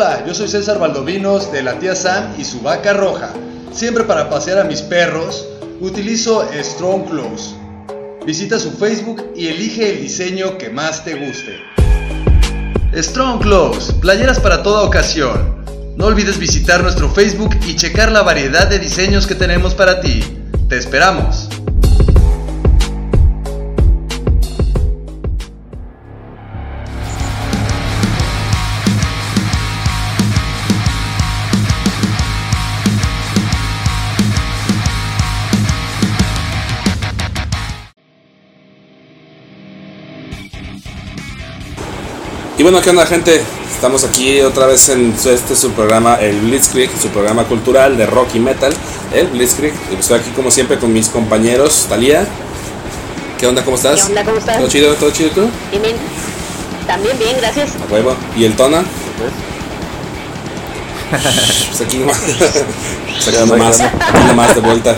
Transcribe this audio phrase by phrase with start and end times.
[0.00, 3.32] Hola, yo soy César Valdovinos de la tía Sam y su vaca roja.
[3.72, 5.48] Siempre para pasear a mis perros,
[5.80, 7.56] utilizo Strong Clothes.
[8.24, 11.58] Visita su Facebook y elige el diseño que más te guste.
[12.94, 15.64] Strong Clothes, playeras para toda ocasión.
[15.96, 20.22] No olvides visitar nuestro Facebook y checar la variedad de diseños que tenemos para ti.
[20.68, 21.47] Te esperamos.
[42.58, 43.40] Y bueno, ¿qué onda gente?
[43.72, 48.30] Estamos aquí otra vez en este su programa, el Blitzkrieg, su programa cultural de rock
[48.34, 48.72] y metal,
[49.14, 49.72] el Blitzkrieg.
[49.92, 52.26] Y estoy aquí como siempre con mis compañeros, Talía.
[53.38, 53.64] ¿Qué onda?
[53.64, 54.00] ¿Cómo estás?
[54.00, 54.24] ¿Qué onda?
[54.24, 54.58] ¿Cómo estás?
[54.58, 54.92] ¿Todo chido?
[54.94, 55.48] ¿Todo chido tú?
[55.70, 55.96] Bien, bien.
[56.88, 57.70] También bien, gracias.
[57.76, 58.16] A huevo.
[58.36, 58.82] ¿Y el Tona?
[61.10, 62.18] pues aquí nomás.
[63.24, 64.96] pues aquí nomás, aquí nomás de vuelta.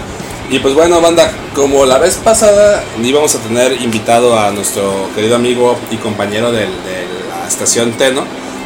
[0.48, 5.36] Y pues bueno, banda, como la vez pasada íbamos a tener invitado a nuestro querido
[5.36, 7.20] amigo y compañero del, de
[7.51, 8.25] estación Teno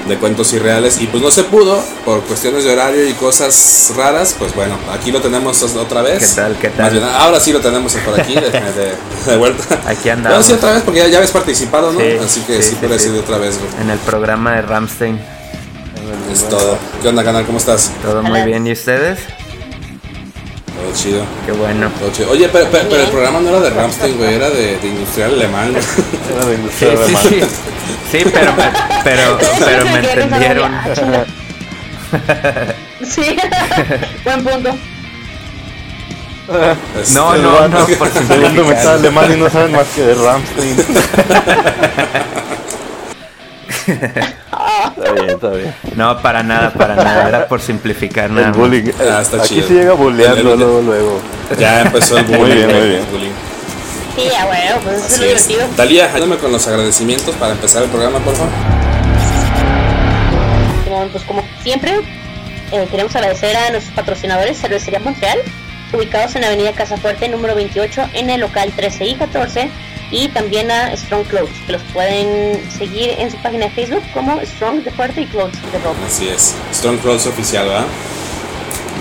[0.08, 4.36] de cuentos irreales y pues no se pudo por cuestiones de horario y cosas raras,
[4.38, 6.18] pues bueno, aquí lo tenemos otra vez.
[6.28, 6.58] ¿Qué tal?
[6.58, 6.92] ¿Qué tal?
[6.92, 8.94] Bien, ahora sí lo tenemos por aquí, de, de-
[9.30, 9.80] de vuelta.
[9.86, 10.44] Aquí No, andamos.
[10.46, 12.00] sí, otra vez porque ya, ya habéis participado, ¿no?
[12.00, 13.08] Sí, Así que sí, sí, sí, puedes sí.
[13.08, 13.70] ir otra vez, güey.
[13.82, 15.18] En el programa de Ramstein.
[16.30, 16.76] Es todo.
[17.00, 17.46] ¿Qué onda, canal?
[17.46, 17.90] ¿Cómo estás?
[18.02, 18.66] Todo muy bien.
[18.66, 19.20] ¿Y ustedes?
[20.84, 21.24] Todo chido.
[21.46, 21.90] Qué bueno.
[21.98, 22.30] Todo chido.
[22.30, 25.32] Oye, pero, pero, pero el programa no era de Ramstein, güey, era de, de Industrial
[25.32, 25.82] Alemán, güey.
[26.34, 27.28] Era de Sí, industria sí, alemana.
[27.30, 27.40] sí.
[28.12, 28.70] Sí, pero me,
[29.02, 30.72] pero, pero me no entendieron.
[30.94, 31.24] sabía.
[33.04, 33.36] Sí,
[34.24, 34.70] buen punto.
[37.00, 38.64] Este, No, no, no, por Segundo simplificar.
[38.66, 40.76] metal alemán y no saben más que de Ramstein.
[44.96, 45.74] Está bien, está bien.
[45.96, 47.28] No, para nada, para nada.
[47.28, 48.48] Era por simplificar nada.
[48.48, 48.90] El bullying.
[49.00, 49.68] Ah, está Aquí chido.
[49.68, 51.20] se llega a bullear luego, luego.
[51.58, 52.38] Ya empezó el bullying.
[52.44, 53.00] Muy bien, muy bien.
[53.00, 53.32] el bullying.
[54.16, 55.66] Sí, ya bueno, pues eso es lo divertido.
[55.76, 58.52] Talía, ayúdame con los agradecimientos para empezar el programa, por favor.
[60.84, 61.92] Como, pues como siempre,
[62.70, 65.38] eh, queremos agradecer a nuestros patrocinadores Cervecería Montreal,
[65.92, 69.70] ubicados en la avenida Casa Fuerte número 28 en el local 13 y 14,
[70.14, 74.40] y también a Strong Clothes, que los pueden seguir en su página de Facebook como
[74.40, 75.98] Strong de Fuerte y Clothes de Ropa.
[76.06, 76.54] Así es.
[76.72, 77.86] Strong Clothes oficial, ¿verdad?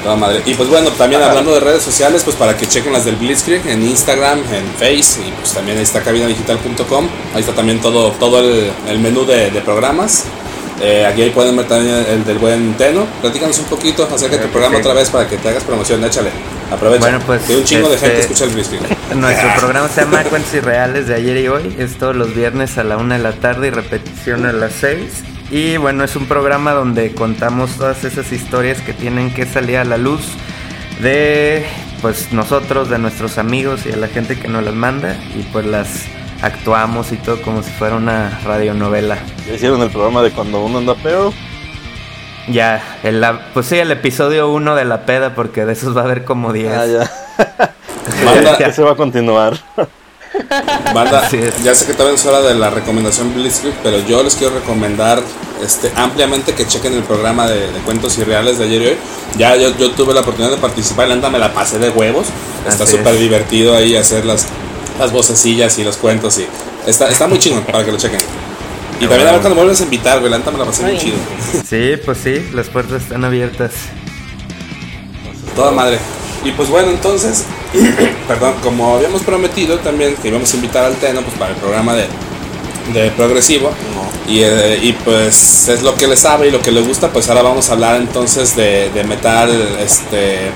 [0.03, 0.41] Toda madre.
[0.47, 3.65] Y pues bueno, también hablando de redes sociales, pues para que chequen las del Blitzkrieg
[3.67, 7.07] en Instagram, en Face y pues también ahí está cabinadigital.com.
[7.35, 10.25] Ahí está también todo, todo el, el menú de, de programas.
[10.81, 13.05] Eh, aquí ahí pueden ver también el del buen Teno.
[13.21, 14.81] Platícanos un poquito acerca de tu programa sí.
[14.81, 16.03] otra vez para que te hagas promoción.
[16.03, 16.31] Échale,
[16.73, 16.99] aprovecha.
[17.01, 18.53] Bueno, pues, Que un chingo de este- gente escucha el.
[19.19, 21.75] Nuestro programa se llama Cuentos Irreales de ayer y hoy.
[21.77, 25.23] Es todos los viernes a la una de la tarde y repetición a las 6.
[25.51, 29.83] Y bueno, es un programa donde contamos todas esas historias que tienen que salir a
[29.85, 30.21] la luz
[31.01, 31.65] de
[32.01, 35.15] pues nosotros, de nuestros amigos y de la gente que nos las manda.
[35.37, 35.87] Y pues las
[36.41, 39.17] actuamos y todo como si fuera una radionovela.
[39.47, 41.33] Ya hicieron el programa de cuando uno anda pedo.
[42.47, 46.01] Ya, el, la- pues sí, el episodio 1 de la peda, porque de esos va
[46.01, 46.71] a haber como 10.
[46.73, 47.11] Ah, ya.
[48.25, 49.57] Banda, Ese va a continuar.
[50.93, 51.29] Banda,
[51.63, 55.21] ya sé que todavía es hora de la recomendación Blitzkrieg, pero yo les quiero recomendar
[55.63, 58.97] este, ampliamente que chequen el programa de, de cuentos irreales de ayer y hoy.
[59.37, 62.27] Ya yo, yo tuve la oportunidad de participar, la neta me la pasé de huevos.
[62.67, 63.19] Está súper es.
[63.19, 64.47] divertido ahí hacer las,
[64.99, 66.37] las vocecillas y los cuentos.
[66.39, 66.47] y
[66.87, 68.19] Está, está muy chingón para que lo chequen.
[68.99, 70.83] Y también a ver cuando me vuelves a invitar, güey, la neta me la pasé
[70.83, 71.17] muy chido.
[71.67, 73.71] Sí, pues sí, las puertas están abiertas.
[75.55, 75.97] Toda madre.
[76.45, 77.45] Y pues bueno, entonces,
[78.27, 81.93] perdón, como habíamos prometido también que íbamos a invitar al Teno pues, para el programa
[81.93, 82.07] de,
[82.93, 83.71] de Progresivo.
[84.27, 87.27] Y, eh, y pues es lo que le sabe y lo que le gusta, pues
[87.29, 89.49] ahora vamos a hablar entonces de, de metal
[89.79, 90.51] este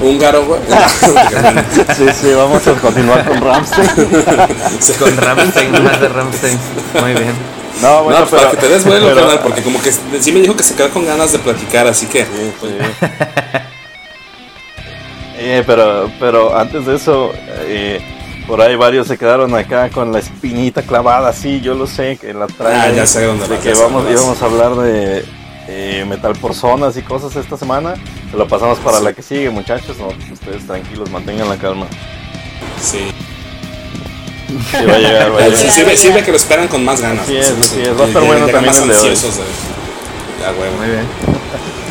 [0.00, 0.60] húngaro, güey.
[1.96, 3.88] Sí, sí, vamos a continuar con Ramstein.
[4.80, 4.92] Sí.
[4.98, 6.58] Con Ramstein, más de Ramstein.
[7.00, 7.61] Muy bien.
[7.80, 10.32] No, No, bueno, pues, pero, para que te des vuelo, pero- porque como que sí
[10.32, 12.68] me dijo que se quedó con ganas de platicar, así que Sí, sí.
[15.44, 17.32] Eh, pero, pero antes de eso,
[17.66, 18.00] eh,
[18.46, 22.32] por ahí varios se quedaron acá con la espinita clavada, sí, yo lo sé, que
[22.32, 22.80] la traen.
[22.80, 25.24] Ah, ya sé dónde De que vamos, íbamos a hablar de
[25.68, 27.94] eh, metal por zonas y cosas esta semana.
[28.30, 29.04] Se lo pasamos para Sí.
[29.04, 29.96] la que sigue, muchachos.
[29.98, 31.86] No, ustedes tranquilos, mantengan la calma.
[32.80, 33.10] sí.
[34.70, 35.72] Sí, va a llegar, va a Sí, llegar.
[35.74, 37.24] sirve, sirve que lo esperan con más ganas.
[37.24, 37.88] Así es, Sí, así sí, es.
[37.98, 39.08] Va a estar que bueno también más el de hoy.
[39.10, 39.42] ansiosos de-
[40.42, 40.76] Ya, huevo.
[40.78, 41.06] Muy bien.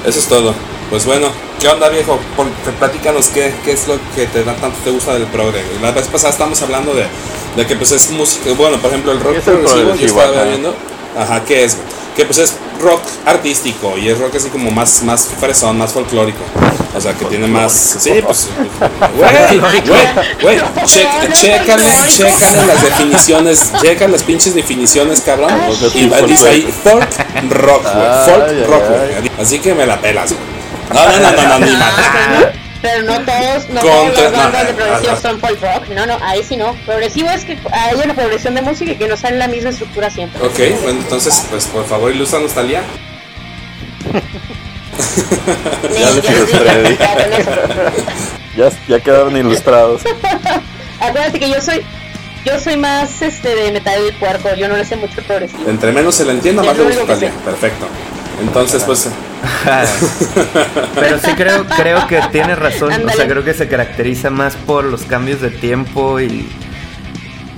[0.06, 0.54] Eso es todo.
[0.90, 1.30] Pues bueno,
[1.60, 2.20] ¿qué onda viejo?
[2.36, 2.50] Por-
[2.80, 5.64] platícanos qué, qué es lo que te da tanto te gusta del progre.
[5.82, 7.06] La vez pasada estábamos hablando de,
[7.56, 10.06] de que pues es música, bueno, por ejemplo el rock ¿Qué es el progresivo, yo
[10.08, 10.44] estaba Ajá.
[10.44, 10.76] viendo,
[11.18, 11.76] ajá, ¿qué es?
[11.78, 12.01] güey?
[12.16, 16.40] Que pues es rock artístico y es rock así como más, más fresón, más folclórico.
[16.96, 17.72] O sea, que tiene más.
[18.00, 18.50] Sí, pues.
[19.18, 20.02] Güey, güey,
[20.42, 20.58] güey.
[20.86, 23.72] che- Chécale, chécale las definiciones.
[23.82, 25.52] Checa las pinches definiciones, cabrón.
[25.94, 27.08] Y dice ahí folk
[27.50, 28.26] rock, güey.
[28.26, 29.32] Folk rock, güey.
[29.40, 30.44] Así que me la pelas, güey.
[30.94, 32.61] No, no, no, no, no, ni madre.
[32.82, 35.22] Pero no todos, no todas las bandas de progresivo ajá.
[35.22, 35.88] son folk rock.
[35.90, 36.74] No, no, ahí sí no.
[36.86, 40.10] Progresivo es que hay una progresión de música que no sale en la misma estructura
[40.10, 40.42] siempre.
[40.42, 42.82] Ok, bueno, entonces, pues por favor, ilústranos, Talía.
[45.94, 46.98] Ya ya les ilustré.
[49.02, 50.04] quedaron ilustrados.
[51.00, 51.84] Acuérdate que yo soy
[52.46, 55.70] yo soy más este de metal del puerco, yo no le sé mucho progresivo.
[55.70, 57.18] Entre menos se le entienda, más le gusta.
[57.46, 57.88] Perfecto.
[58.42, 59.10] Entonces, pues.
[60.96, 62.92] Pero sí creo, creo que tiene razón.
[63.06, 66.48] O sea, creo que se caracteriza más por los cambios de tiempo y,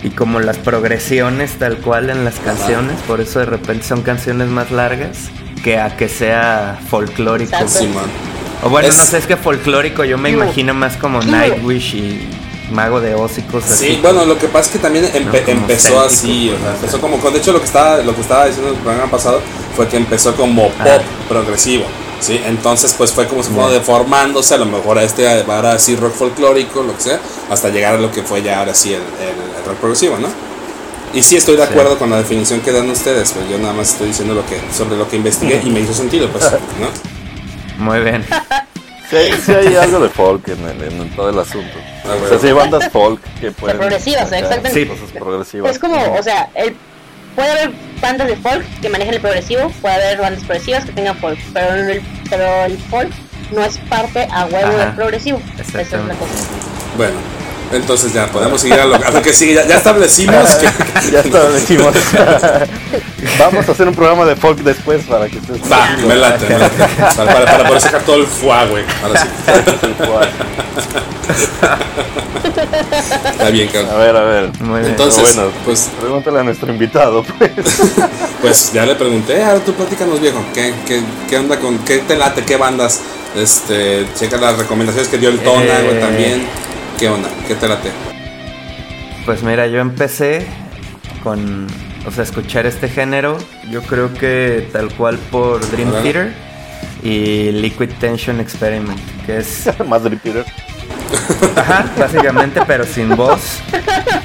[0.03, 2.99] y como las progresiones tal cual en las canciones.
[3.07, 5.29] Por eso de repente son canciones más largas
[5.63, 7.67] que a que sea folclórico.
[7.67, 8.03] Simón.
[8.63, 10.43] O bueno, Es- no sé, es que folclórico yo me No.
[10.43, 11.21] imagino más como.
[11.21, 12.29] Nightwish y
[12.71, 13.87] Mago de Oz y cosas así.
[13.87, 16.73] Sí, bueno, lo que pasa es que también empe- No, como empezó así, o sea,
[16.75, 19.11] empezó como, con- de hecho lo que estaba, lo que estaba diciendo en el programa
[19.11, 19.41] pasado
[19.75, 20.99] fue que empezó como pop Ah.
[21.29, 21.85] progresivo,
[22.19, 22.39] ¿sí?
[22.45, 23.73] Entonces pues fue como si fuera Ya.
[23.75, 27.19] deformándose a lo mejor a este, ahora sí rock folclórico, lo que sea,
[27.49, 30.29] hasta llegar a lo que fue ya ahora sí el, el- el rock progresivo, ¿no?
[31.13, 31.69] Y sí estoy de Sí.
[31.71, 34.59] acuerdo con la definición que dan ustedes, pues yo nada más estoy diciendo lo que,
[34.75, 36.43] sobre lo que investigué y me hizo sentido, pues,
[36.79, 36.87] ¿no?
[37.77, 38.25] Muy bien.
[39.11, 41.77] Sí, sí hay algo de folk en, el- en todo el asunto.
[42.05, 42.27] Ah, O bueno.
[42.27, 44.79] sea, sí bandas folk que pueden progresivas, sacar exactamente.
[44.81, 44.85] Sí.
[44.87, 45.71] cosas progresivas.
[45.71, 46.75] Es como, o sea, el,
[47.35, 47.71] puede haber
[48.01, 51.73] bandas de folk que manejen el progresivo, puede haber bandas progresivas que tengan folk, pero
[51.75, 53.11] el, pero el folk
[53.51, 54.85] no es parte a huevo Ajá.
[54.85, 55.41] del progresivo.
[55.57, 56.33] Esa es la cosa.
[56.97, 57.13] Bueno,
[57.73, 61.11] entonces ya podemos seguir a lo, a lo que sigue, ya, ya establecimos que...
[61.11, 61.93] ya está, decimos.
[63.39, 66.57] Vamos a hacer un programa de folk después para que estés Va, me late, me
[66.59, 66.75] late.
[67.15, 68.83] Para, para, para poder sacar todo el fuá, güey.
[69.03, 69.27] Ahora sí.
[73.31, 73.99] Está bien, A cabrón.
[73.99, 74.51] ver, a ver.
[74.61, 74.91] Muy bien.
[74.91, 75.51] Entonces, bueno.
[75.65, 77.51] pues, Pregúntale a nuestro invitado, pues.
[78.41, 80.43] pues ya le pregunté, ahora tú platícanos, viejo.
[80.53, 83.01] ¿Qué, qué, qué onda con, qué te late, qué bandas?
[83.35, 85.99] Este, checa las recomendaciones que dio el Tona, güey, Eh.
[85.99, 86.47] también.
[86.99, 87.29] ¿Qué onda?
[87.47, 87.91] ¿Qué te late?
[89.25, 90.45] Pues mira, yo empecé
[91.23, 91.67] con,
[92.05, 93.37] o sea, escuchar este género,
[93.69, 95.91] yo creo que tal cual por Dream.
[95.91, 96.33] Theater
[97.03, 100.45] y Liquid Tension Experiment, que es, Más de Peter.
[101.55, 103.59] ajá, básicamente, pero sin voz.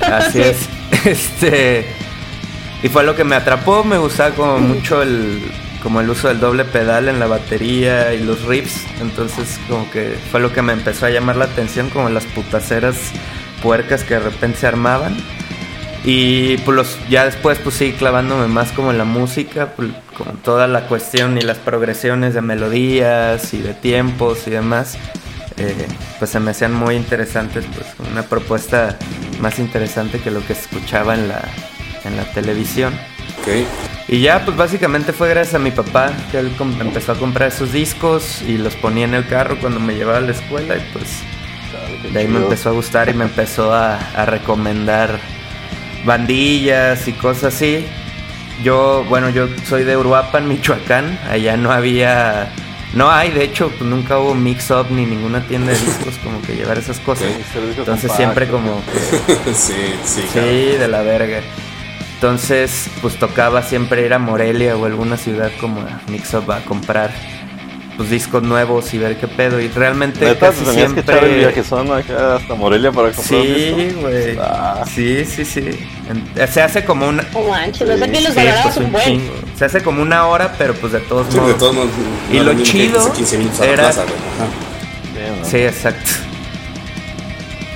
[0.00, 0.68] Así es.
[1.04, 1.86] Este,
[2.82, 5.42] y fue lo que me atrapó, me gustaba como mucho el,
[5.82, 10.16] como el uso del doble pedal en la batería y los riffs, entonces como que
[10.30, 12.96] fue lo que me empezó a llamar la atención, como las putaceras
[13.62, 15.16] puercas que de repente se armaban.
[16.04, 20.36] Y pues los, ya después pues sí clavándome más como en la música, pues, con
[20.38, 24.96] toda la cuestión y las progresiones de melodías y de tiempos y demás,
[25.56, 25.86] eh,
[26.18, 28.96] pues se me hacían muy interesantes, pues una propuesta
[29.40, 31.42] más interesante que lo que escuchaba en la,
[32.04, 32.94] en la televisión.
[34.08, 36.50] Y ya, pues básicamente fue gracias a mi papá que él
[36.80, 40.22] empezó a comprar esos discos y los ponía en el carro cuando me llevaba a
[40.22, 41.22] la escuela y pues
[42.12, 45.18] de ahí me empezó a gustar y me empezó a, a recomendar
[46.04, 47.86] bandillas y cosas así.
[48.62, 51.18] Yo, bueno, yo soy de Uruapan, Michoacán.
[51.28, 52.50] Allá no había,
[52.94, 56.40] no hay, de hecho, pues, nunca hubo mix up ni ninguna tienda de discos como
[56.42, 57.28] que llevar esas cosas.
[57.76, 60.22] Entonces siempre como que sí, sí.
[60.32, 60.40] Sí,
[60.78, 61.40] de la verga.
[62.22, 66.58] Entonces, pues tocaba siempre ir a Morelia o alguna ciudad como a Mix Up a
[66.64, 67.12] comprar
[67.96, 69.60] pues discos nuevos y ver qué pedo.
[69.60, 71.38] Y realmente Neta, casi tenías que echar el siempre.
[71.38, 74.36] viajezón acá hasta Morelia para comprar Sí, güey.
[74.40, 74.84] Ah.
[74.92, 75.60] Sí, sí, sí.
[76.08, 77.24] En- Se hace como una.
[77.34, 78.06] Oh, manches, los Sí,
[78.62, 79.34] pues, un chingo.
[79.56, 81.52] Se hace como una hora, pero pues de todos Sí, modos.
[81.52, 81.90] de todos modos,
[82.32, 83.92] Y no lo chido irse 15 minutos a la era-.
[85.44, 86.10] Sí, exacto.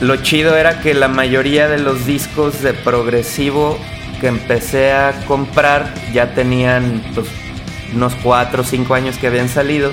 [0.01, 3.79] Lo chido era que la mayoría de los discos de progresivo
[4.23, 7.27] que empecé a comprar ya tenían pues,
[7.93, 9.91] unos 4 o 5 años que habían salido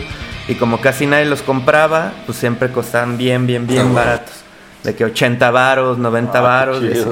[0.48, 4.36] y como casi nadie los compraba, pues siempre costaban bien, bien, bien baratos.
[4.84, 6.78] De que 80 varos, 90 Ah, varos.
[6.78, 7.04] así.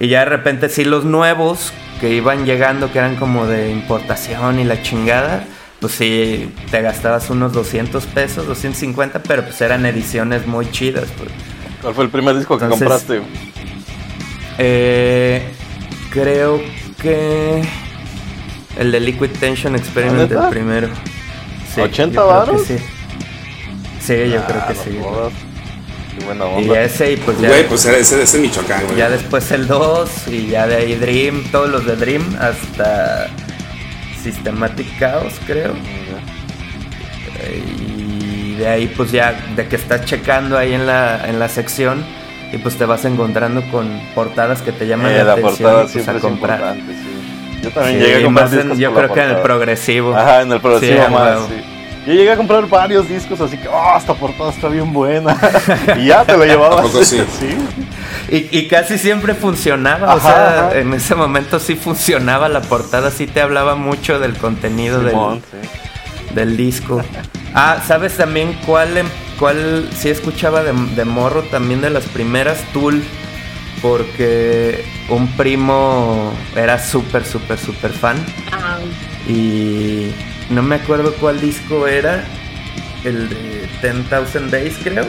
[0.00, 1.70] Y ya de repente sí los nuevos
[2.00, 5.44] que iban llegando, que eran como de importación y la chingada,
[5.80, 11.08] pues sí, te gastabas unos 200 pesos, 250, pero pues eran ediciones muy chidas.
[11.18, 11.28] Pues.
[11.82, 13.20] ¿Cuál fue el primer disco que compraste?
[14.58, 15.42] Eh,
[16.12, 16.60] creo
[17.00, 17.62] que
[18.78, 20.88] el de Liquid Tension Experiment, el primero.
[21.74, 22.66] Sí, 80 yo creo que varos?
[22.66, 22.76] Sí,
[24.00, 24.98] Sí, yo creo Ah, que no sí.
[25.02, 25.32] jodas.
[26.18, 26.82] Qué buena Y onda.
[26.82, 27.48] ese, y pues ya.
[27.48, 28.96] Güey, pues ese, ese es Michoacán, güey.
[28.96, 33.28] Ya después el 2 y ya de ahí Dream, todos los de Dream hasta
[34.22, 35.72] Systematic Chaos, creo.
[37.78, 42.04] Y de ahí pues ya, de que estás checando ahí en la, en la sección
[42.52, 45.84] y pues te vas encontrando con portadas que te llaman Eh, la, la atención portada
[45.84, 46.74] y, pues, a comprar.
[46.76, 47.60] sí.
[47.62, 50.16] Yo también Sí, llegué a comprar en- yo creo que en el progresivo.
[50.16, 51.62] Ajá, en el progresivo Sí, más, sí.
[52.04, 55.36] Yo llegué a comprar varios discos, así que, oh, esta portada está bien buena.
[55.96, 56.80] y ya te lo llevabas.
[56.80, 57.22] ¿A poco sí?
[58.28, 60.78] Y, y casi siempre funcionaba, o sea, ajá.
[60.78, 66.34] en ese momento sí funcionaba la portada, sí te hablaba mucho del contenido del, sí.
[66.34, 67.00] del disco.
[67.54, 68.88] Ah, ¿sabes también cuál,
[69.42, 72.62] cuál sí escuchaba de, de morro también de las primeras?
[72.72, 73.02] Tool,
[73.82, 78.78] porque un primo era súper, súper, súper fan Ah,
[79.28, 80.12] y
[80.48, 82.24] no me acuerdo cuál disco era,
[83.02, 85.06] el de 10,000 Days creo.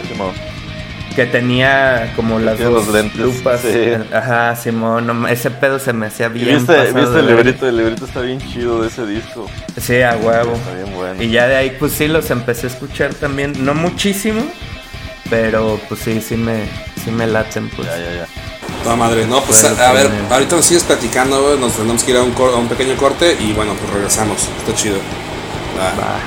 [1.15, 3.61] Que tenía como las dos los lentes, lupas.
[3.61, 3.91] sí.
[4.13, 6.57] Ajá, Simón, no, ese pedo se me hacía ¿Y bien.
[6.57, 7.67] viste, pasado viste de el librito?
[7.69, 9.49] El librito está bien chido de ese disco.
[9.79, 10.53] Sí, a huevo.
[10.53, 11.21] Está bien bueno.
[11.23, 14.41] Y ya de ahí pues sí los empecé a escuchar también, no muchísimo,
[15.29, 16.63] pero pues sí, sí me,
[17.03, 17.87] sí me laten pues.
[17.87, 18.27] Ya, ya, ya.
[18.83, 19.25] Toda madre.
[19.27, 22.23] No, pues a, a ver, pues, ahorita nos sigues platicando, nos tenemos que ir a
[22.23, 24.49] un, cor- a un pequeño corte y bueno, pues regresamos.
[24.59, 24.97] Está chido.
[25.79, 25.85] Va.
[26.01, 26.19] Va.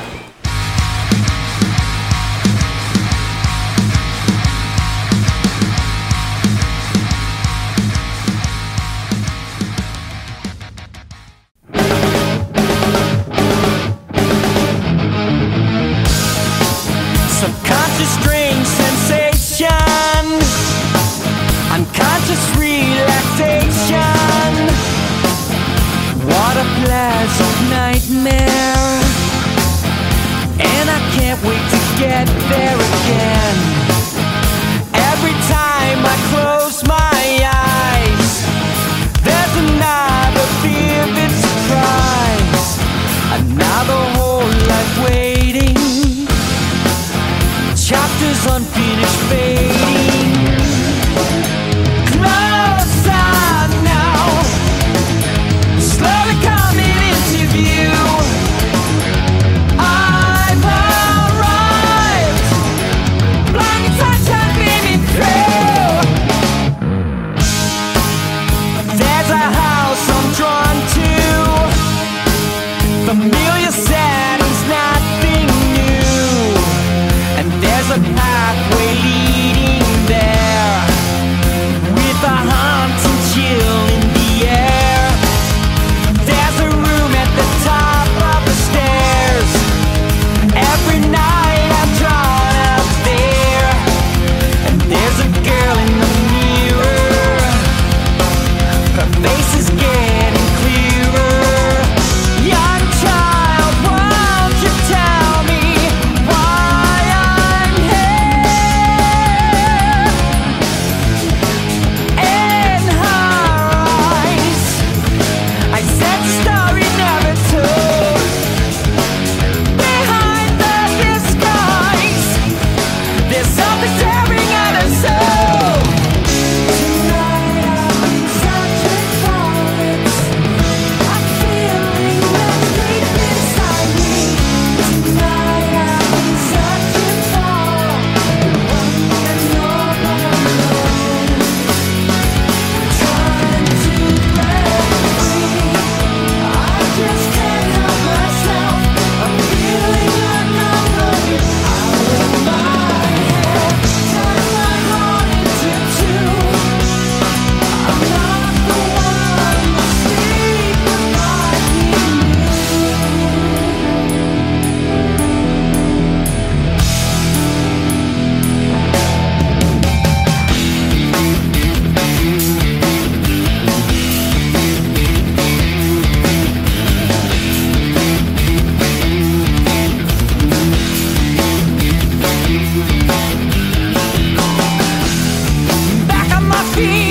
[186.77, 187.06] be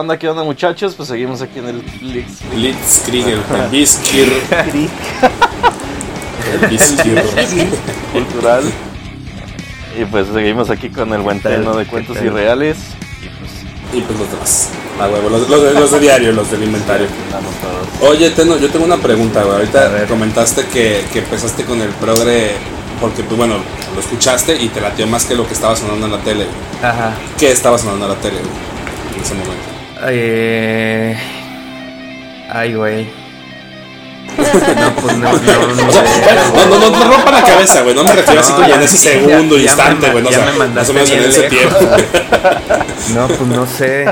[0.00, 0.18] onda?
[0.18, 0.94] ¿Qué onda, muchachos?
[0.94, 2.40] Pues seguimos aquí en el Blitz.
[2.54, 3.40] Blitzkrieg, el,
[3.70, 4.28] Blitzkrieg.
[6.52, 7.68] El Blitzkrieg.
[8.12, 8.64] cultural.
[10.00, 12.26] Y pues seguimos aquí con el buen treno de cuentos tal?
[12.26, 12.76] irreales.
[13.92, 14.68] Y pues los demás.
[14.98, 17.06] La huevo, los, los de- los de diario, los del inventario.
[18.02, 19.56] Oye, Teno, yo tengo una pregunta, güey.
[19.56, 22.52] Ahorita comentaste que, que empezaste con el progre
[23.00, 23.54] porque, pues bueno,
[23.94, 26.44] lo escuchaste y te latió más que lo que estaba sonando en la tele.
[26.44, 26.90] güey.
[26.92, 27.14] Ajá.
[27.38, 29.69] ¿Qué estaba sonando en la tele, güey, en ese momento?
[30.06, 31.16] Eh...
[32.52, 33.20] Ay, güey.
[34.36, 35.82] No, pues no, no, no.
[36.54, 37.94] No, no, no, no rompa la cabeza, güey.
[37.94, 40.22] No me refiero así como en ese segundo ya instante, güey.
[40.22, 41.76] No, o ya sea, me más o mandaste menos en ese tiempo.
[43.14, 44.06] No, pues no sé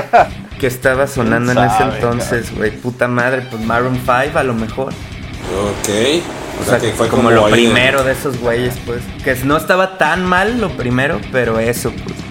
[0.59, 2.71] qué estaba sonando en ese entonces, güey.
[2.71, 4.87] Puta madre, pues Maroon 5 a lo mejor.
[4.89, 6.21] ok.
[6.61, 9.01] O sea, que fue como, lo ahí primero de esos güeyes, pues.
[9.23, 12.28] Que no estaba tan mal lo primero, pero eso, pues.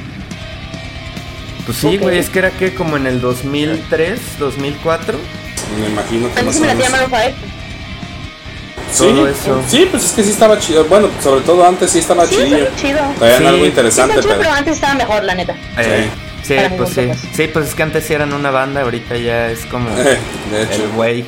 [1.68, 5.18] Pues sí, güey, es que era que como en el 2003, 2004.
[5.78, 6.88] Me imagino que A mí me.
[6.88, 7.20] Maroon 5.
[8.90, 9.62] Sí, todo eso.
[9.68, 10.86] sí, pues es que sí estaba chido.
[10.86, 12.56] Bueno, sobre todo antes sí estaba Sí, chido.
[12.56, 13.00] está chido.
[13.18, 13.46] Traían Sí.
[13.46, 14.38] algo Sí, interesante, chido, pero.
[14.40, 15.54] pero antes estaba mejor, la neta.
[15.76, 16.08] Eh,
[16.42, 17.10] sí, pues sí.
[17.34, 20.16] Sí, pues es que antes sí eran una banda, ahorita ya es como Eh,
[20.50, 20.84] de hecho.
[20.84, 21.26] el güey.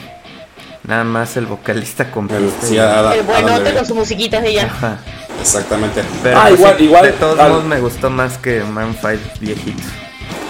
[0.84, 4.64] Nada más el vocalista El- sí, Adam- El buenote con su musiquita y ya.
[4.64, 4.96] Ajá.
[5.38, 6.02] Exactamente.
[6.22, 7.02] Pero ah, pues igual, sí, igual.
[7.04, 9.82] de todos al- modos me gustó más que Man 5 viejito.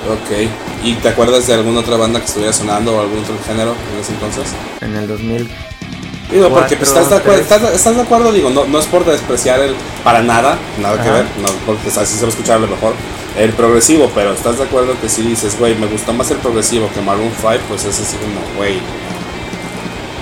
[0.08, 0.48] Ok.
[0.82, 4.00] ¿Y te acuerdas de alguna otra banda que estuviera sonando o algún otro género en
[4.00, 4.44] ese entonces?
[4.80, 5.50] En el 2000.
[6.30, 9.04] Digo, porque pues, estás, de acuerdo, estás, estás de acuerdo, digo, no, no es por
[9.04, 12.60] despreciar el para nada, nada que ver, no, porque así se va a escuchar a
[12.60, 12.94] lo mejor
[13.36, 16.88] el progresivo, pero estás de acuerdo que si dices, güey, me gustó más el progresivo
[16.94, 18.78] que Maroon 5, pues es así como, güey.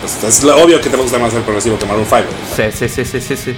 [0.01, 2.23] Pues es lo obvio que te va a gustar más el progresivo que Maroon 5.
[2.23, 2.73] güey.
[2.73, 3.57] Sí, sí, sí, sí, sí, sí.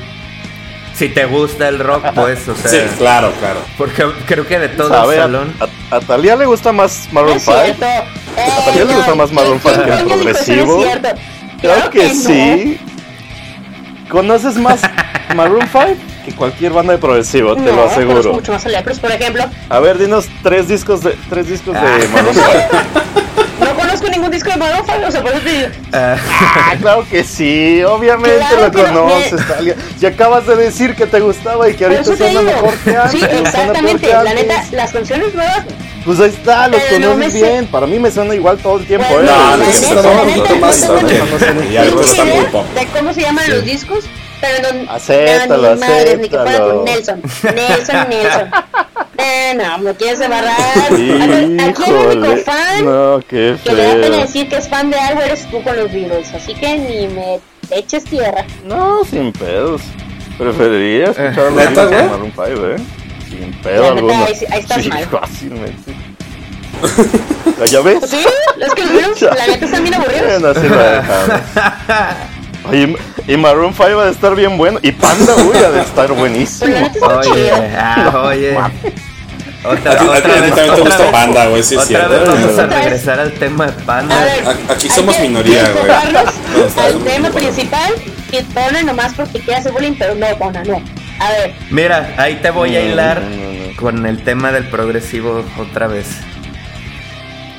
[1.01, 2.71] Si te gusta el rock, pues, o sea.
[2.71, 3.61] Sí, claro, claro.
[3.79, 5.15] Porque creo que de todo ¿Sabe?
[5.15, 5.55] el A, salón.
[5.91, 7.59] a- a Talía le gusta más Maroon es 5.
[7.65, 7.87] cierto.
[7.87, 10.05] ¿A Talía le gusta más Maroon ¿quién 5 que el eso?
[10.05, 10.85] No es progresivo?
[11.63, 12.15] Claro que no.
[12.15, 12.81] sí.
[14.11, 14.83] ¿Conoces más
[15.35, 15.87] Maroon 5
[16.27, 17.55] que cualquier banda de progresivo?
[17.55, 18.35] Te No, lo aseguro.
[18.35, 19.45] mucho más a Lepros, por ejemplo.
[19.71, 21.97] A ver, dinos tres discos de tres discos Ah.
[21.99, 22.47] de Maroon 5.
[24.01, 25.69] No conozco ningún disco de Maroon 5, o sea, por eso te digo.
[25.93, 29.75] Ah, Ah, claro que sí, obviamente Claro lo no, conoces, Talia.
[30.01, 33.21] Y acabas de decir que te gustaba y que ahorita suena mejor que antes.
[33.21, 34.09] Sí, exactamente.
[34.13, 35.65] La neta, las canciones nuevas.
[36.05, 37.67] Pues ahí está, los Pero no conoces sé- bien.
[37.67, 39.35] Para mí me suena igual todo el tiempo, Bueno, ¿eh?
[39.95, 40.25] No, no, no.
[42.75, 43.51] De cómo se llaman Sí.
[43.51, 44.05] los discos,
[44.41, 44.91] pero no.
[44.93, 46.75] Acéptalo, no, ni madres, ni que fuera acéptalo.
[46.77, 47.23] con Nelson.
[47.55, 48.51] Nelson, Nelson.
[49.23, 50.57] Eh, no, me quieres embarrar.
[50.91, 54.99] Aquí el único fan No, qué que le da pena decir que es fan de
[54.99, 56.33] algo eres tú con los Beatles.
[56.35, 58.45] Así que ni me eches tierra.
[58.65, 59.83] No, sin pedos.
[60.39, 62.03] Preferiría escuchar Eh, los ¿neta, güey?
[62.09, 62.77] Maroon 5, ¿eh?
[63.29, 64.25] Sin pedo neta, alguno.
[64.27, 65.05] ahí sí- ahí estás sí, mal.
[65.07, 65.93] fácilmente.
[67.61, 67.99] ¿Ya- ¿Ya ves?
[68.09, 68.25] Sí,
[68.61, 70.27] es que los Beatles, la neta, están bien aburridos.
[70.41, 71.41] Bueno, así la dejamos.
[72.71, 74.79] Oye, y Maroon 5 va a estar bien bueno.
[74.83, 76.75] Y Panda, uy, ha de estar buenísimo.
[77.21, 78.57] oye, ah, oye.
[79.63, 81.81] Otra, A a otra a ti vez, también te otra gusta Panda, güey, sí es
[81.83, 82.09] Otra cierto.
[82.11, 84.25] vez vamos a regresar al tema de A Panda.
[84.25, 85.91] ver, A- aquí somos que minoría, güey.
[86.87, 87.93] al tema principal
[88.31, 90.83] que pone nomás porque quiere hacer bullying, pero no, Pona, no.
[91.19, 93.77] A ver, Mira, ahí te voy a hilar no, no, no.
[93.77, 96.07] con el tema del progresivo otra vez.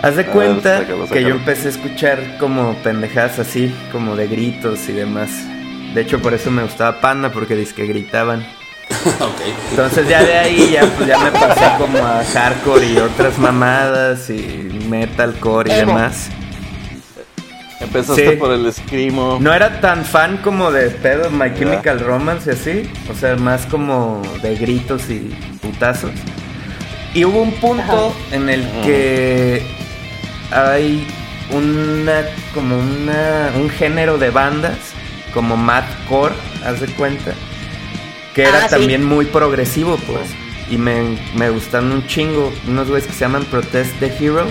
[0.02, 4.16] Haz de A ver, cuenta sácalo, que yo empecé a escuchar como pendejadas así, como
[4.16, 5.30] de gritos y demás.
[5.94, 8.44] De hecho, por eso me gustaba Panda, porque dice que gritaban.
[9.72, 14.30] Entonces ya de ahí ya, pues, ya me pasé como a hardcore y otras mamadas
[14.30, 15.94] y metalcore y Emo.
[15.94, 16.30] demás.
[17.80, 18.36] Empezaste Sí.
[18.38, 19.38] por el Screamo.
[19.42, 22.90] No era tan fan como de pedos My Chemical Romance y así.
[23.12, 26.12] O sea, más como de gritos y putazos.
[27.14, 29.64] Y hubo un punto en el que
[30.52, 31.06] hay
[31.52, 32.22] una
[32.54, 34.78] como una un género de bandas
[35.34, 37.32] como madcore, haz de cuenta,
[38.36, 38.76] que era Ah, sí.
[38.76, 40.30] también muy progresivo, pues.
[40.70, 44.46] Y me, me gustan un chingo unos güeyes que se llaman Protest the Hero,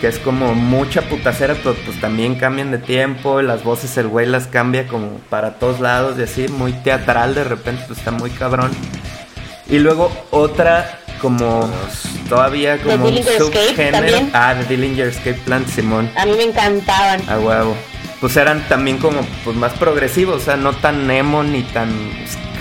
[0.00, 4.26] que es como mucha putacera, pero pues también cambian de tiempo, las voces el güey
[4.26, 8.30] las cambia como para todos lados y así, muy teatral de repente, pues está muy
[8.30, 8.70] cabrón.
[9.68, 11.70] Y luego otra como
[12.28, 14.28] todavía The como un subgénero.
[14.32, 16.10] Ah, The Dillinger Escape Plan Simón.
[16.16, 17.20] a mí me encantaban.
[17.28, 17.76] A huevo.
[18.20, 21.90] Pues eran también como pues más progresivos, o sea, no tan emo ni tan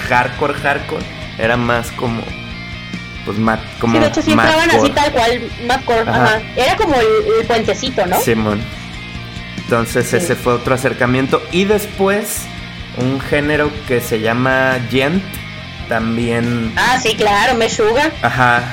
[0.10, 1.04] hardcore hardcore,
[1.38, 2.22] era más como
[3.26, 6.24] pues más como Sí, de hecho sí entraban así tal cual, Madcore, Ajá.
[6.24, 6.42] ajá.
[6.56, 7.06] Era como el,
[7.40, 8.20] el puentecito, ¿no?
[8.20, 8.60] Simón.
[9.58, 10.18] Entonces Sí.
[10.18, 11.42] ese fue otro acercamiento.
[11.52, 12.42] Y después
[12.98, 15.24] un género que se llama gent,
[15.88, 18.10] también, Ah, sí, claro, Meshuga.
[18.22, 18.64] ajá.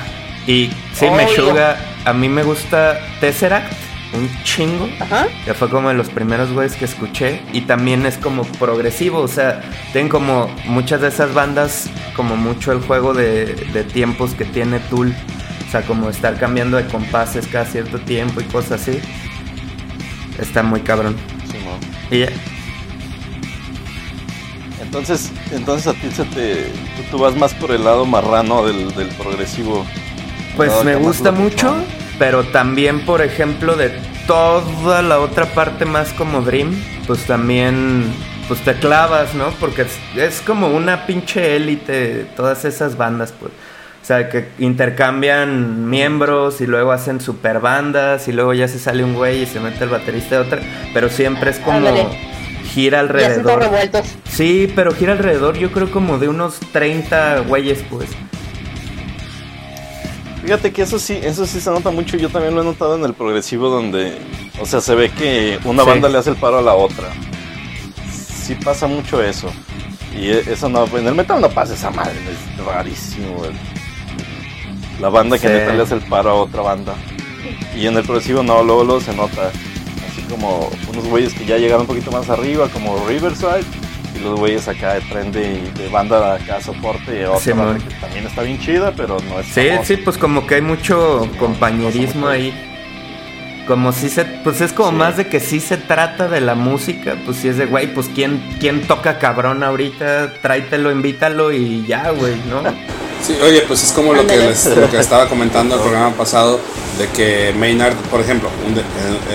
[0.47, 1.09] Y sí.
[1.11, 3.71] Meshuga, a mí me gusta Tesseract,
[4.13, 4.89] un chingo.
[4.99, 5.27] Ajá.
[5.45, 7.41] Que fue como de los primeros güeyes que escuché.
[7.53, 9.19] Y también es como progresivo.
[9.19, 14.33] O sea, tienen como muchas de esas bandas, como mucho el juego de, de tiempos
[14.33, 15.13] que tiene Tool.
[15.67, 18.99] O sea, como estar cambiando de compases cada cierto tiempo y cosas así.
[20.39, 21.15] Está muy cabrón.
[21.51, 21.79] Simón.
[22.09, 22.29] Y ya.
[24.81, 28.95] Entonces, entonces a ti se te, tú, tú vas más por el lado marrano del,
[28.95, 29.85] del progresivo.
[30.55, 31.75] Pues me gusta mucho.
[32.19, 33.91] Pero también, por ejemplo, de
[34.27, 36.75] toda la otra parte más como Dream,
[37.07, 38.03] pues también,
[38.47, 39.49] pues te clavas, ¿no?
[39.59, 43.51] Porque es, es como una pinche élite, todas esas bandas, pues.
[44.01, 49.03] O sea, que intercambian miembros y luego hacen super bandas y luego ya se sale
[49.03, 50.59] un güey y se mete el baterista de otra,
[50.93, 52.07] pero siempre es como Ándale.
[52.73, 53.59] gira Ya alrededor.
[53.61, 54.05] revueltos.
[54.27, 58.09] Sí, pero gira alrededor yo creo como de unos 30 güeyes, pues.
[60.49, 62.17] Fíjate que eso sí, eso sí se nota mucho.
[62.17, 64.17] Yo también lo he notado en el progresivo donde,
[64.59, 65.89] o sea, se ve que una Sí.
[65.91, 67.07] banda le hace el paro a la otra.
[68.11, 69.51] Sí pasa mucho eso.
[70.19, 73.35] Y e- eso no, en el metal no pasa esa madre, es rarísimo.
[73.35, 73.51] güey.
[74.99, 75.53] La banda que Sí.
[75.53, 76.95] neta le hace el paro a otra banda.
[77.77, 79.51] Y en el progresivo no, luego, luego se nota.
[80.11, 83.65] Así como unos güeyes que ya llegaron un poquito más arriba, como Riverside.
[84.19, 87.73] Y los güeyes acá de tren de, de banda acá soporte y otra Sí, banda
[87.73, 87.81] man.
[87.81, 89.83] que también está bien chida, pero no es Sí, famosa.
[89.85, 92.53] sí, pues como que hay mucho compañerismo ahí.
[93.67, 94.95] Como si se, pues es como Sí.
[94.95, 98.09] más de que sí se trata de la música, pues si es de, güey, pues
[98.15, 102.63] ¿quién, quién toca cabrón ahorita, tráetelo, invítalo y ya, güey, ¿no?
[103.25, 106.59] Sí, oye, pues es como lo que, les, lo que estaba comentando el programa pasado,
[106.97, 108.81] de que Maynard, por ejemplo, un de-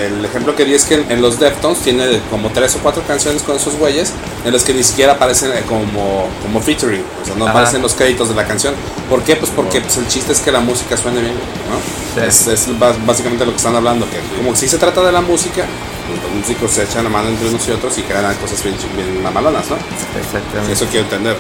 [0.07, 2.79] el, el ejemplo que di es que en, en los Deftones tiene como tres o
[2.79, 4.13] cuatro canciones con esos güeyes,
[4.45, 7.53] en las que ni siquiera aparecen eh, como, como featuring, o sea, no Ajá.
[7.53, 8.75] aparecen los créditos de la canción.
[9.09, 9.37] ¿Por qué?
[9.37, 12.21] Pues porque pues, el chiste es que la música suene bien, ¿no?
[12.23, 12.27] Sí.
[12.27, 12.69] Es, es
[13.07, 15.65] básicamente lo que están hablando, que como si se trata de la música,
[16.09, 18.77] pues, los músicos se echan la mano entre unos y otros y crean cosas bien,
[18.97, 19.77] bien mamalonas, ¿no?
[20.21, 20.73] Exactamente.
[20.73, 21.37] Eso quiero entender.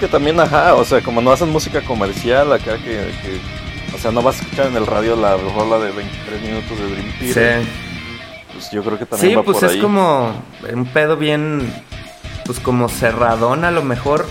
[0.00, 2.84] Es que también, ajá, o sea, como no hacen música comercial acá que,
[3.22, 6.78] que- o sea, no vas a escuchar en el radio la rola de 23 minutos
[6.78, 7.62] de Dream Theater.
[7.62, 7.68] Sí.
[8.54, 9.80] Pues yo creo que también Sí, va pues por es ahí.
[9.80, 11.70] como un pedo bien,
[12.46, 14.26] pues como cerradón a lo mejor,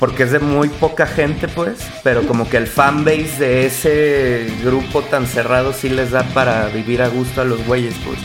[0.00, 5.02] porque es de muy poca gente, pues, pero como que el fanbase de ese grupo
[5.02, 8.18] tan cerrado sí les da para vivir a gusto a los güeyes, pues.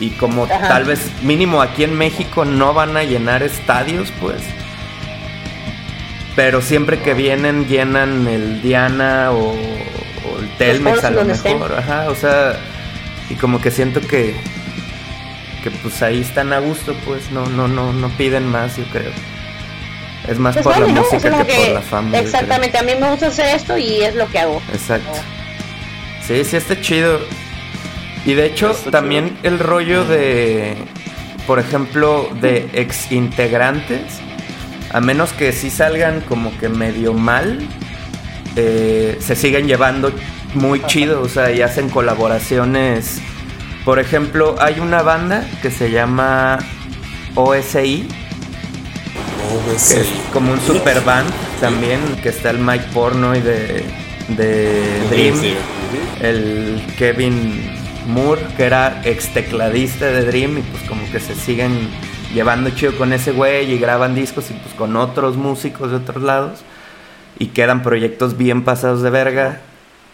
[0.00, 0.66] Y como Ajá.
[0.66, 4.42] tal vez mínimo aquí en México no van a llenar estadios, pues.
[6.36, 12.10] Pero siempre que vienen llenan el Diana o, o el Telmex a lo mejor, ajá,
[12.10, 12.56] o sea,
[13.30, 14.36] y como que siento que
[15.64, 19.10] que pues ahí están a gusto, pues no no no no piden más, yo creo.
[20.28, 21.00] Es más Pues por vale, la ¿no?
[21.02, 22.18] música que, por la fama.
[22.18, 24.60] Exactamente, a mí me gusta hacer esto y es lo que hago.
[24.72, 25.12] Exacto.
[26.26, 27.20] Sí, sí está chido.
[28.24, 30.74] Y de hecho, Está también el rollo de,
[31.46, 34.02] por ejemplo, de ex integrantes,
[34.92, 37.58] a menos que sí salgan como que medio mal,
[38.56, 40.12] eh, se siguen llevando
[40.54, 43.20] muy chido, o sea, y hacen colaboraciones.
[43.84, 46.58] Por ejemplo, hay una banda que se llama
[47.34, 48.08] OSI,
[49.88, 53.84] que es como un super band también, que está el Mike Pornoy de,
[54.28, 55.40] de Dream,
[56.20, 57.70] el Kevin
[58.06, 61.88] Moore, que era ex tecladista de Dream, y pues como que se siguen
[62.36, 66.22] llevando chido con ese güey y graban discos y pues con otros músicos de otros
[66.22, 66.60] lados,
[67.38, 69.60] y quedan proyectos bien pasados de verga,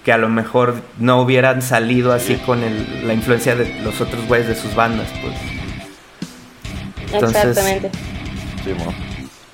[0.04, 4.24] que a lo mejor no hubieran salido así con el- la influencia de los otros
[4.28, 5.34] güeyes de sus bandas, pues.
[7.12, 7.90] Entonces- Exactamente.
[8.64, 8.92] Sí, mo.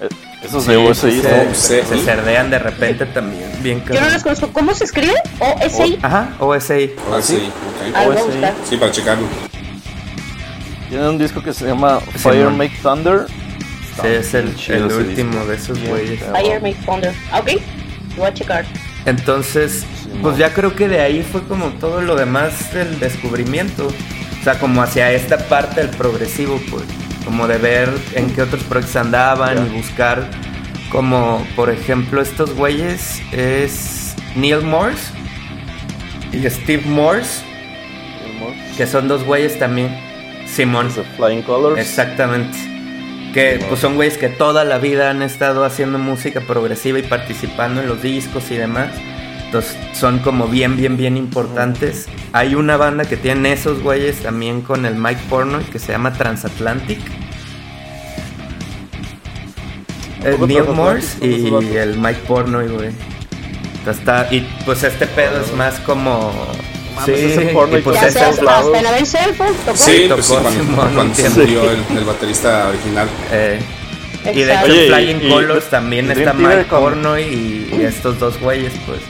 [0.01, 0.09] Eh,
[0.45, 1.89] Esos Sí, de OSI se, son- se- sí.
[1.89, 4.53] se cerdean de repente también, bien Yo no los conozco.
[4.53, 5.15] ¿Cómo se escribe?
[5.41, 5.99] O S I.
[6.01, 6.93] Ajá, OSI.
[7.23, 7.51] Sí,
[7.91, 7.97] ok.
[7.97, 8.55] Algo voy a OSI.
[8.71, 9.48] Sí, para checarlo.
[10.89, 12.51] Tienen un disco que se llama Fire.
[12.51, 13.27] Make Thunder.
[14.01, 15.47] Sí, es el, último disco.
[15.47, 16.21] de esos güeyes.
[16.21, 17.13] Fire Make Thunder.
[17.33, 17.61] Ok.
[18.17, 18.65] Voy a checar.
[19.05, 19.85] Entonces,
[20.23, 23.89] pues ya creo que de ahí fue como todo lo demás del descubrimiento.
[23.89, 26.85] O sea, como hacia esta parte del progresivo, pues.
[27.25, 30.31] Como de ver en qué otros proyectos andaban y buscar
[30.91, 35.13] como, por ejemplo, estos güeyes es Neil Morse
[36.33, 37.45] y Steve Morse,
[38.77, 40.08] que son dos güeyes también.
[40.59, 40.91] Simón.
[40.91, 41.79] Flying Colors.
[41.79, 42.59] Exactamente.
[43.33, 47.81] Que pues son güeyes que toda la vida han estado haciendo música progresiva y participando
[47.81, 48.89] en los discos y demás.
[49.45, 52.09] Entonces son como bien, bien, bien importantes.
[52.33, 56.13] Hay una banda que tienen esos güeyes también con el Mike Pornoy que se llama
[56.13, 56.99] Transatlantic.
[60.25, 62.91] Eh, poco Neil Morse y el Mike Pornoy, güey.
[63.89, 66.33] Está, y pues este pedo es más como.
[67.01, 68.67] Mames, ese porno y y pues Ya todos lados.
[68.67, 69.77] hasta en Avenged Sevenfold tocó.
[69.79, 73.09] Sí, tocó pues sí, cuando, Simón, cuando se murió el, el baterista original.
[73.33, 73.61] eh,
[74.35, 74.65] y de hecho.
[74.65, 78.19] Oye, y- Flying y- Colors y también Dream está Mike con- Porno y, y estos
[78.19, 79.01] dos güeyes, pues.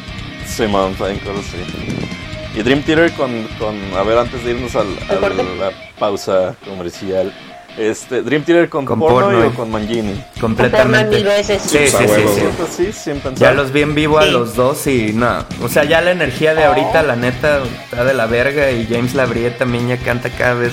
[0.46, 2.58] Simón, Flying Colors, sí.
[2.58, 5.40] Y Dream Theater con, con, a ver, antes de irnos al, ¿El corte?
[5.42, 7.32] a la pausa comercial,
[7.78, 10.22] este, Dream Theater con, Con porno, porno y o con Mangini.
[10.40, 11.22] completamente.
[11.22, 11.62] veces.
[11.62, 13.12] Sí, sí, sí, sí.
[13.22, 13.34] Pues.
[13.38, 15.44] Ya los vi en vivo a los dos y no.
[15.62, 18.70] O sea, ya la energía de ahorita, la neta, está de la verga.
[18.70, 20.72] Y James Labrie también ya canta cada vez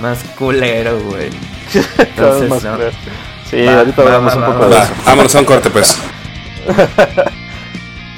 [0.00, 1.30] más culero, güey.
[2.16, 2.76] Cada vez Entonces, más no.
[3.50, 4.68] Sí, Va, ahorita va, hablamos va, un va, poco va.
[4.68, 4.94] de Va, eso.
[5.06, 5.98] vámonos a un corte, pues.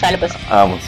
[0.01, 0.33] Sale pues.
[0.51, 0.81] Vamos.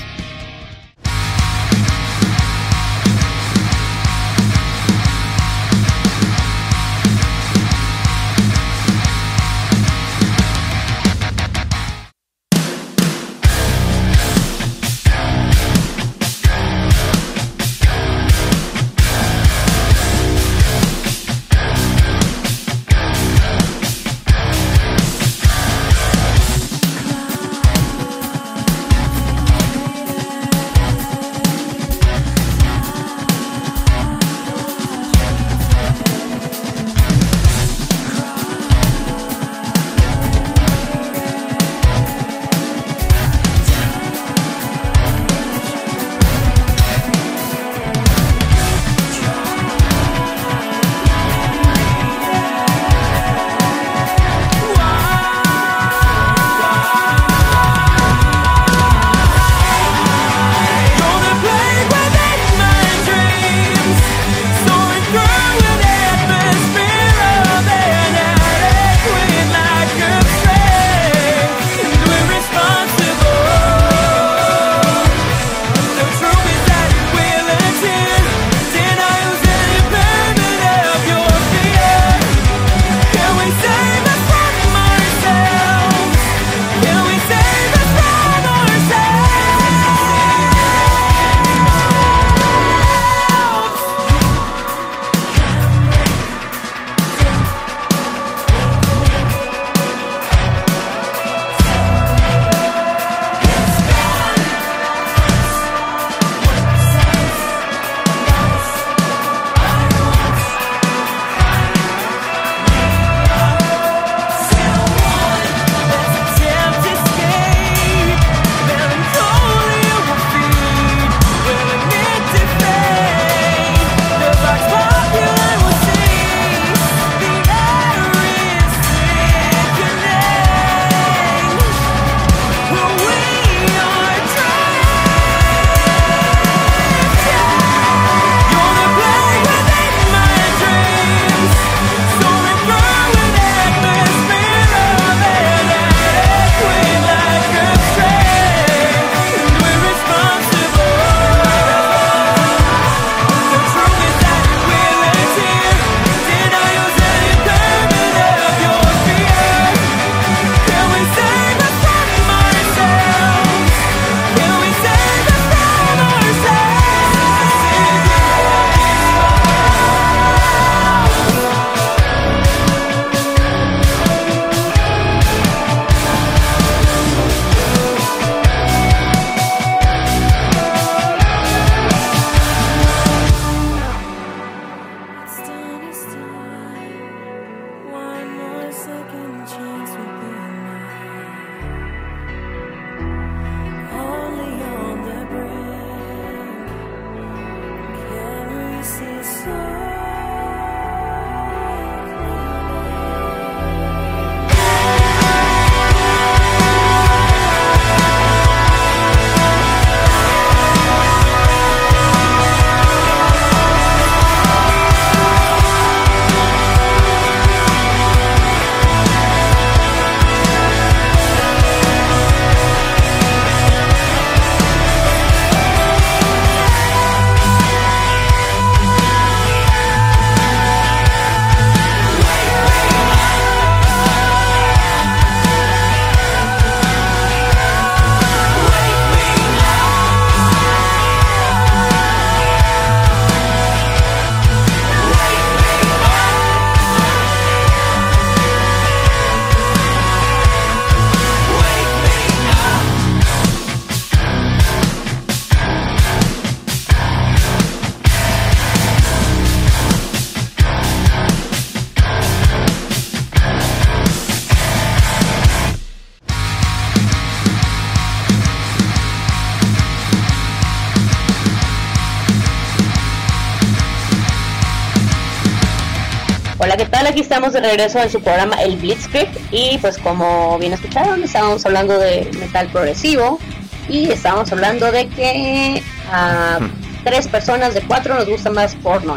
[277.17, 281.65] Aquí estamos de regreso en su programa El Blitzkrieg y pues como bien escucharon, estábamos
[281.65, 283.41] hablando de metal progresivo
[283.89, 286.59] y estábamos hablando de que a
[287.05, 289.17] tres personas de cuatro nos gusta más porno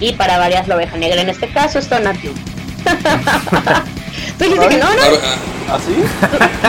[0.00, 2.32] y para varias la oveja negra en este caso es Tonatiuh.
[4.38, 5.02] Tú dijiste que no, ¿no?
[5.02, 5.36] ver, ah,
[5.68, 6.02] ¿Ah, sí?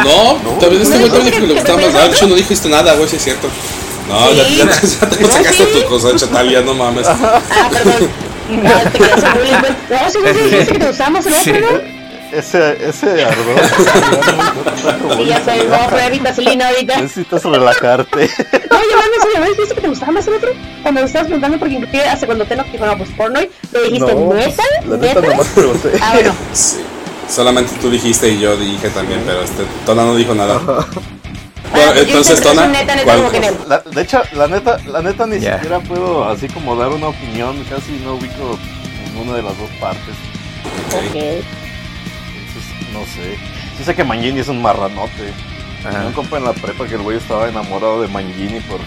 [0.03, 1.95] No, también este güey No, también dijo que le gustaba más.
[1.95, 3.47] Ah, hecho, no dijiste nada, güey, sí es cierto.
[4.09, 4.73] No, ya, No,
[5.29, 5.71] sacaste sí.
[5.73, 7.07] tu cosecha, Talia, no mames.
[7.07, 7.39] Ah,
[7.71, 8.09] perdón.
[8.47, 9.73] Te quedas en bullying, güey.
[9.89, 11.53] No, dijiste que te gustaba más el otro.
[11.71, 11.95] ¿no?
[12.31, 13.62] Ese, ese ardor.
[15.15, 17.01] Sí, ya no, fue mi vaselina ahorita.
[17.01, 18.29] Necesitas relajarte.
[18.71, 20.49] No, yo no sé, ¿no dijiste que te gustaba más el otro?
[20.81, 23.49] Cuando me estabas preguntando, porque inclusive hace cuando te no dijo, no, pues porno, y
[23.71, 24.63] lo dijiste, No, ¿neta?
[24.88, 25.29] la neta ¿Neta?
[25.31, 25.91] nomás pregunté.
[26.01, 26.36] Ah, bueno.
[26.51, 26.77] Sí.
[27.29, 30.60] Solamente tú dijiste y yo dije también, pero este, Tona no dijo nada.
[31.71, 33.47] Bueno, entonces, Tona, neta, neta, ¿cuál- como que no.
[33.67, 35.56] La- de hecho, la neta, la neta ni Ya.
[35.56, 38.58] siquiera puedo así como dar una opinión, casi no ubico
[39.08, 40.15] ninguna de las dos partes.
[40.93, 41.15] Ok.
[41.15, 43.38] Entonces, no sé.
[43.78, 45.34] Sí sé que Mangini es un marranote.
[45.86, 46.06] Ajá.
[46.08, 48.80] Un compa en la prepa que el güey estaba enamorado de Mangini por,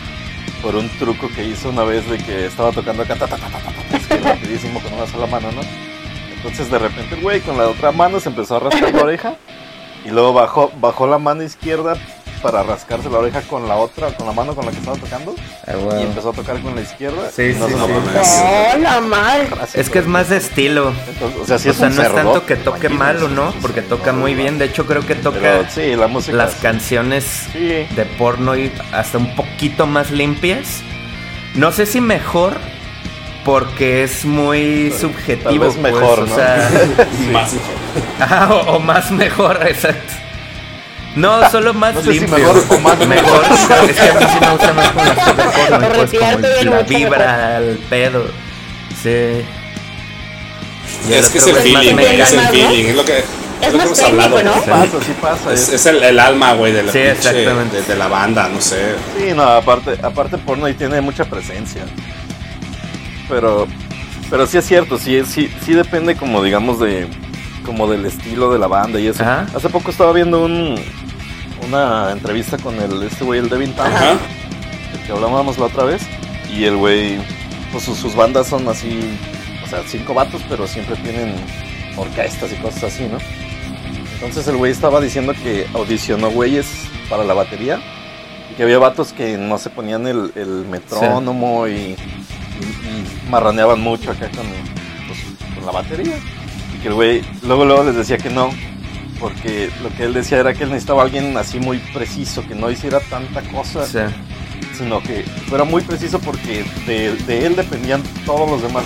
[0.62, 3.48] por un truco que hizo una vez de que estaba tocando acá ta, ta, ta,
[3.48, 5.60] ta, ta, ta, así rapidísimo con una sola mano, ¿no?
[6.34, 9.34] Entonces de repente el güey con la otra mano se empezó a rascar la oreja
[10.04, 11.96] y luego bajó, bajó la mano izquierda
[12.38, 15.34] para rascarse la oreja con la otra, con la mano con la que estaba tocando
[15.66, 17.30] Ah, y empezó a tocar con la izquierda.
[17.34, 18.40] Sí, y no sí, sí.
[18.42, 19.48] ¡Oh, la madre!
[19.74, 20.92] Es que es más de estilo.
[21.08, 23.28] Entonces, o sea, sí o es sea, un no es tanto que toque mal o
[23.28, 24.38] no, porque toca no, muy no.
[24.38, 24.58] bien.
[24.58, 26.36] De hecho, creo que toca Pero sí, la música.
[26.36, 27.86] las canciones Sí.
[27.94, 30.80] de porno y hasta un poquito más limpias.
[31.54, 32.54] No sé si mejor,
[33.44, 35.64] porque es muy subjetivo.
[35.64, 36.34] vez pues, mejor, o ¿no?
[36.34, 36.70] sea,
[37.32, 37.54] Más
[38.20, 40.14] Ajá, o, o más mejor, exacto.
[41.16, 42.38] No, solo más No sé si limpio.
[42.38, 43.42] mejor o más mejor.
[43.88, 45.34] es que a mí sí me gusta más con las cosas
[45.68, 48.24] porno, y pues como bien la vibra, el pedo.
[49.02, 49.44] Sí.
[51.08, 53.24] Y Es que es el feeling, güey, es el feeling, es lo que, es
[53.62, 54.42] Es lo que más hemos técnico, hablado.
[54.42, 54.54] ¿no?
[54.62, 55.52] Sí pasa, sí pasa.
[55.52, 57.76] Es, el, el alma, güey, de la Sí, pinche- exactamente.
[57.78, 58.94] de, de la banda, no sé.
[59.18, 61.82] Sí, no, aparte, aparte porno ahí tiene mucha presencia.
[63.28, 63.66] Pero,
[64.30, 67.06] pero sí es cierto, sí, sí, sí depende como digamos de,
[67.68, 69.22] como del estilo de la banda y eso.
[69.22, 69.46] Ajá.
[69.54, 70.74] Hace poco estaba viendo un,
[71.68, 74.18] una entrevista con el, este güey, el Devin del
[75.06, 76.00] que hablábamos la otra vez,
[76.50, 77.18] y el güey,
[77.70, 78.98] pues sus, sus bandas son así,
[79.62, 81.34] o sea, cinco vatos, pero siempre tienen
[81.96, 83.18] orquestas y cosas así, ¿no?
[84.14, 86.66] Entonces el güey estaba diciendo que audicionó güeyes
[87.10, 87.80] para la batería
[88.50, 93.80] y que había vatos que no se ponían el, el metrónomo y, y- y marraneaban
[93.80, 94.46] mucho acá con,
[95.06, 96.16] pues, con la batería.
[96.78, 98.50] Y que el güey luego, luego les decía que no,
[99.18, 102.54] porque lo que él decía era que él necesitaba a alguien así muy preciso, que
[102.54, 103.84] no hiciera tanta cosa,
[104.76, 108.84] sino que fuera muy preciso porque de, de él dependían todos los demás.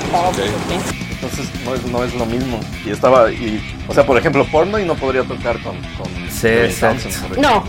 [1.12, 2.58] Entonces no es, no es lo mismo.
[2.84, 6.48] Y estaba, y, o sea, por ejemplo, porno y no podría tocar con, con Sí,
[6.48, 7.08] exacto.
[7.38, 7.64] No.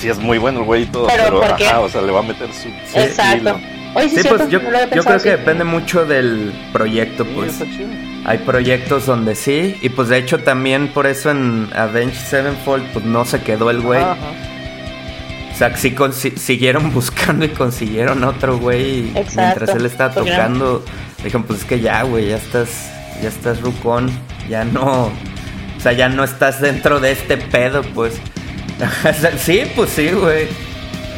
[0.00, 1.66] Sí, es muy bueno el güey y todo, Pero, pero, ¿por qué?
[1.66, 3.50] ajá, o sea, le va a meter su, su exacto.
[3.50, 3.77] estilo.
[3.94, 7.30] Oye, sí, pues yo, no lo había yo creo que depende mucho del proyecto, Sí,
[7.34, 7.60] pues.
[8.24, 13.04] Hay proyectos donde sí, y pues de hecho también por eso en Avenged Sevenfold pues
[13.04, 14.00] no se quedó el güey.
[14.02, 14.16] Ajá.
[15.52, 15.94] O sea, sí
[16.36, 19.06] siguieron buscando y consiguieron otro güey.
[19.06, 19.40] y Exacto.
[19.40, 20.84] Mientras él estaba no- tocando,
[21.24, 22.90] dijeron, pues es que ya, güey, ya estás,
[23.22, 24.10] ya estás rucón,
[24.48, 28.20] ya no, o sea, ya no estás dentro de este pedo, pues.
[29.38, 30.46] Sí, pues sí, güey.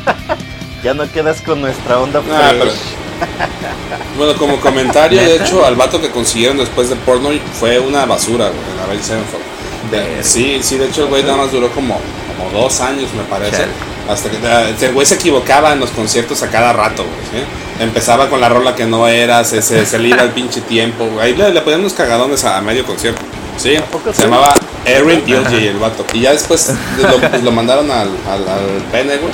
[0.83, 2.73] Ya no quedas con nuestra onda Ah, pero-
[4.17, 8.49] Bueno, como comentario, de hecho, al vato que consiguieron después de porno fue una basura,
[8.49, 8.61] güey,
[8.93, 9.43] en la Sevenfold.
[9.91, 11.99] De- Sí, sí, de hecho el güey nada más duró como,
[12.37, 13.53] como dos años, me parece.
[13.59, 13.73] Chale.
[14.09, 17.43] Hasta que eh, el güey se equivocaba en los conciertos a cada rato, güey.
[17.43, 17.49] ¿sí?
[17.83, 21.09] Empezaba con la rola que no era, se, se, se le iba el pinche tiempo.
[21.21, 23.21] Ahí le, le ponían unos cagadones a, medio concierto.
[23.57, 24.23] Sí, se sí?
[24.23, 24.55] llamaba
[24.85, 26.05] Erin Gilgy el vato.
[26.15, 29.33] Y ya después lo, lo mandaron al, al, al pene, güey.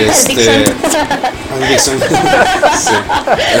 [0.00, 0.34] Y este.
[0.34, 0.64] Dixon.
[1.54, 1.98] Al Dixon.
[2.78, 2.94] Sí.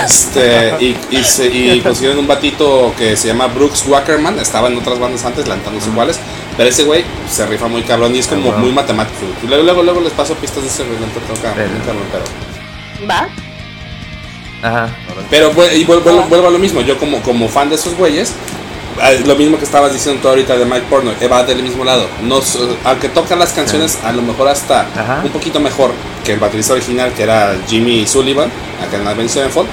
[0.04, 4.38] Este, y, y, se- y consiguieron un batito que se llama Brooks Wackerman.
[4.38, 6.18] Estaba en otras bandas antes, lanzándose iguales.
[6.56, 8.60] Pero ese güey se rifa muy cabrón y es como Ah, wow.
[8.64, 9.26] muy matemático.
[9.46, 10.96] Luego, luego, luego les paso pistas de ese güey.
[10.98, 13.06] Pero- muy cabrón, pero.
[13.08, 13.28] Va.
[14.62, 14.88] Ajá.
[15.30, 18.32] Pero y vuel- vuel- vuelvo a lo mismo, yo como, como fan de esos güeyes,
[19.26, 22.06] lo mismo que estabas diciendo tú ahorita de Mike Porno, va del mismo lado.
[22.22, 22.40] No,
[22.84, 25.20] aunque toca las canciones, a lo mejor hasta Ajá.
[25.24, 25.90] un poquito mejor
[26.24, 28.50] que el baterista original, que era Jimmy Sullivan,
[28.86, 29.68] acá en Avenged Sevenfold,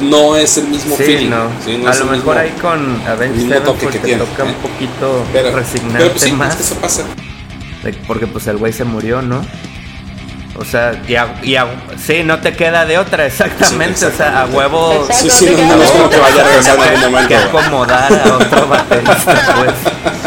[0.00, 1.30] no es el mismo Sí, feeling.
[1.30, 1.48] no.
[1.64, 1.76] ¿sí?
[1.76, 4.46] No a lo mejor mismo- ahí con Avenged Sevenfold que tiene, toca ¿eh?
[4.46, 6.50] un poquito pero, resignarte pero pues sí, más.
[6.50, 7.02] es que eso pasa.
[8.06, 9.44] porque pues el güey se murió, ¿no?
[10.60, 11.68] O sea, y a, y a-
[12.04, 13.98] sí, no te queda de otra, exactamente.
[14.00, 15.06] Sí, o sea, a huevo.
[15.12, 17.28] Sí, sí, no, no es como que vaya a regresar en algún momento.
[17.28, 19.74] que acomodar a otro baterista, pues.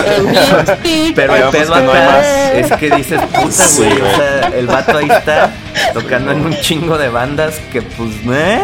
[1.16, 2.26] Pero el pedo acá más.
[2.54, 4.02] es que dices, puta, Sí, güey.
[4.02, 5.52] o sea, el vato ahí está
[5.94, 8.62] tocando en un chingo de bandas que, pues, ¿eh?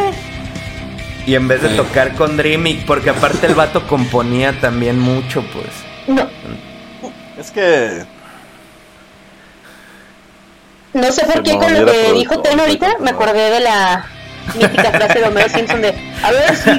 [1.26, 5.68] Y en vez de tocar con Dreamy, porque aparte el vato componía también mucho, pues.
[6.08, 6.30] No,
[7.38, 8.04] Es que
[10.98, 14.06] no sé por qué no, con lo que dijo Ten ahorita me acordé de la
[14.56, 15.94] mítica frase de Homero Simpson de
[16.24, 16.70] a ver si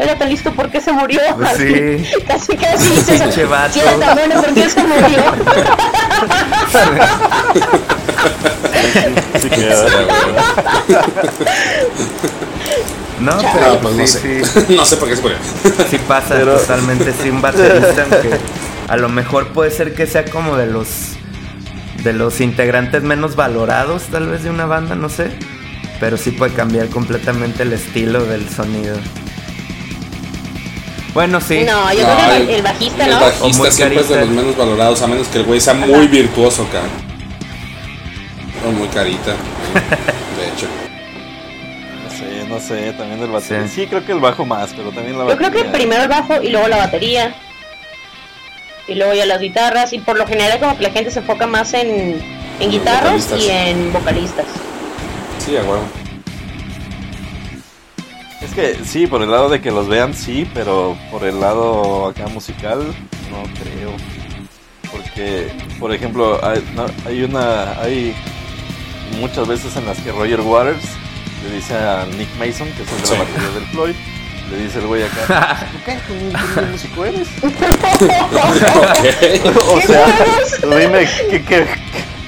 [0.00, 1.20] era tan listo ¿por qué se murió?
[1.44, 2.10] Así, sí.
[2.26, 3.72] Casi casi Pinche vato.
[3.74, 5.22] si era tan bueno ¿por qué se murió?
[9.40, 9.48] sí
[13.20, 14.44] No, pero No, pues no sí, sé.
[14.44, 15.36] sí, no sé por qué se murió.
[15.90, 18.30] sí pasa Pero- totalmente sin baterista, aunque
[18.88, 20.88] a lo mejor puede ser que sea como de los
[22.02, 25.30] de los integrantes menos valorados tal vez de una banda, no sé.
[26.00, 28.96] Pero sí puede cambiar completamente el estilo del sonido.
[31.14, 31.64] Bueno, sí.
[31.64, 33.16] No, yo No, creo que el, el- el bajista, El ¿no?
[33.18, 35.74] O muy bajista siempre es de los menos valorados, a menos que el güey sea
[35.74, 36.82] muy virtuoso, acá.
[38.66, 39.32] O muy carita.
[40.38, 40.66] De hecho.
[42.04, 43.66] No sé, no sé, también el batería.
[43.66, 43.74] Sí.
[43.82, 43.86] Sí.
[43.88, 45.72] creo que el bajo más, pero también la Yo creo que batería.
[45.72, 47.34] primero el bajo y luego la batería.
[48.88, 49.92] Y luego ya las guitarras.
[49.92, 52.20] Y por lo general como que la gente se enfoca más en,
[52.60, 53.42] en guitarras vocalistas.
[53.44, 54.46] y en vocalistas.
[55.44, 55.82] Sí, a huevo.
[58.40, 62.06] Es que sí, por el lado de que los vean, sí, pero por el lado
[62.06, 62.78] acá musical,
[63.30, 63.92] no creo.
[64.92, 65.48] Porque,
[65.80, 67.80] por ejemplo, hay, no, hay una.
[67.80, 68.14] Hay
[69.20, 70.84] muchas veces en las que Roger Waters
[71.44, 73.12] le dice a Nick Mason, que es el de Sí.
[73.14, 73.94] la batería del Floyd,
[74.50, 75.98] le dice el güey acá: ¿Tú qué?
[76.06, 77.28] ¿Tú qué músico eres?
[79.72, 80.06] o sea,
[80.78, 81.66] dime ¿qué, qué,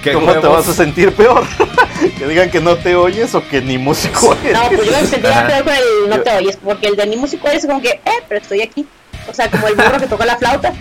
[0.03, 1.45] ¿Qué cómo te vas a sentir peor.
[2.19, 4.59] que digan que no te oyes o que ni músico eres.
[4.59, 7.17] No, pues yo me sentía peor con el no te oyes, porque el de mi
[7.17, 8.87] músico es como que, eh, pero estoy aquí.
[9.29, 10.73] O sea, como el burro que toca la flauta.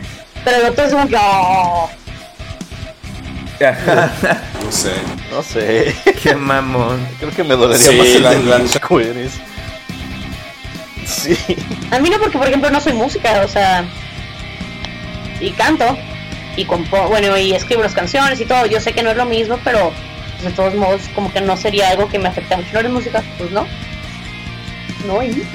[0.45, 1.89] Pero el otro es como que, oh.
[3.59, 4.91] No sé.
[5.31, 5.93] No sé.
[6.23, 7.05] Qué mamón.
[7.19, 9.33] Creo que me dolería Sí, más el de la- músico eres.
[11.09, 11.35] Sí.
[11.91, 13.83] A mí no, porque por ejemplo no soy música, o sea.
[15.39, 15.97] Y canto.
[16.55, 18.65] Y compo bueno, y escribo las canciones y todo.
[18.65, 19.91] Yo sé que no es lo mismo, pero
[20.33, 22.69] pues, de todos modos, como que no sería algo que me afecta mucho.
[22.73, 23.23] ¿No eres música?
[23.37, 23.65] Pues no.
[25.07, 25.45] No, y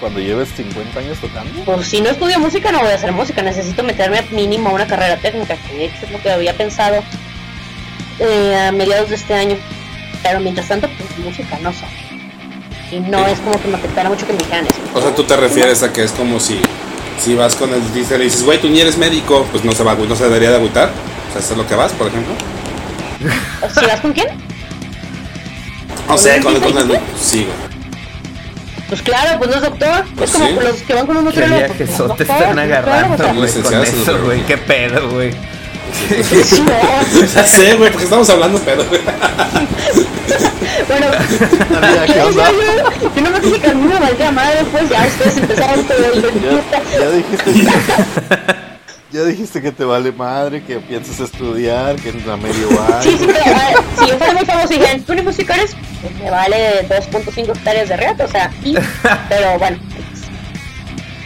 [0.00, 1.62] Cuando lleves 50 años tocando.
[1.64, 3.42] pues si no estudio música, no voy a hacer música.
[3.42, 7.02] Necesito meterme mínimo a una carrera técnica, que de hecho es lo que había pensado
[8.18, 9.56] eh, a mediados de este año.
[10.22, 11.86] Pero mientras tanto, pues música no sé.
[12.90, 13.32] Y no Sí.
[13.32, 14.76] es como que me afectara mucho que me dijeran eso.
[14.94, 16.58] O sea, tú te refieres a que es como si,
[17.22, 19.72] si vas con el dentista y le dices, güey, tú ni eres médico, pues no
[19.72, 20.90] se va, no se debería de agüitar.
[21.28, 22.32] O sea, eso es lo que vas, por ejemplo.
[23.78, 24.28] ¿Si vas con quién?
[26.08, 27.00] O sea, ¿Con con, el con el.
[27.20, 27.68] Sí, güey.
[28.88, 30.04] Pues claro, pues no es doctor.
[30.16, 30.54] Pues es como sí.
[30.64, 31.66] los que van con un Qué nutriólogo.
[31.66, 34.40] pues, viajesote no es están doctor, pues, agarrando, claro, güey, con eso, güey.
[34.46, 35.32] Qué pedo, güey.
[36.44, 37.26] sí, no.
[37.34, 39.00] Ya sé, güey, porque estamos hablando pedo, güey.
[40.88, 42.50] Bueno, Amiga, ¿qué yo, onda?
[42.50, 45.98] yo, yo no me que a mí me valdría madre, pues ya ustedes empezaron todo
[45.98, 47.52] el Ya, ya dijiste.
[49.10, 52.68] Ya dijiste que te vale madre, que piensas estudiar, que en la medio
[53.00, 55.74] Sí, sí, pero ah, si yo fuera muy famoso y dijeran, ¿tú ni música eres?
[56.02, 58.76] Pues me vale 2.5 hectáreas de reata, o sea, y,
[59.30, 59.78] pero bueno.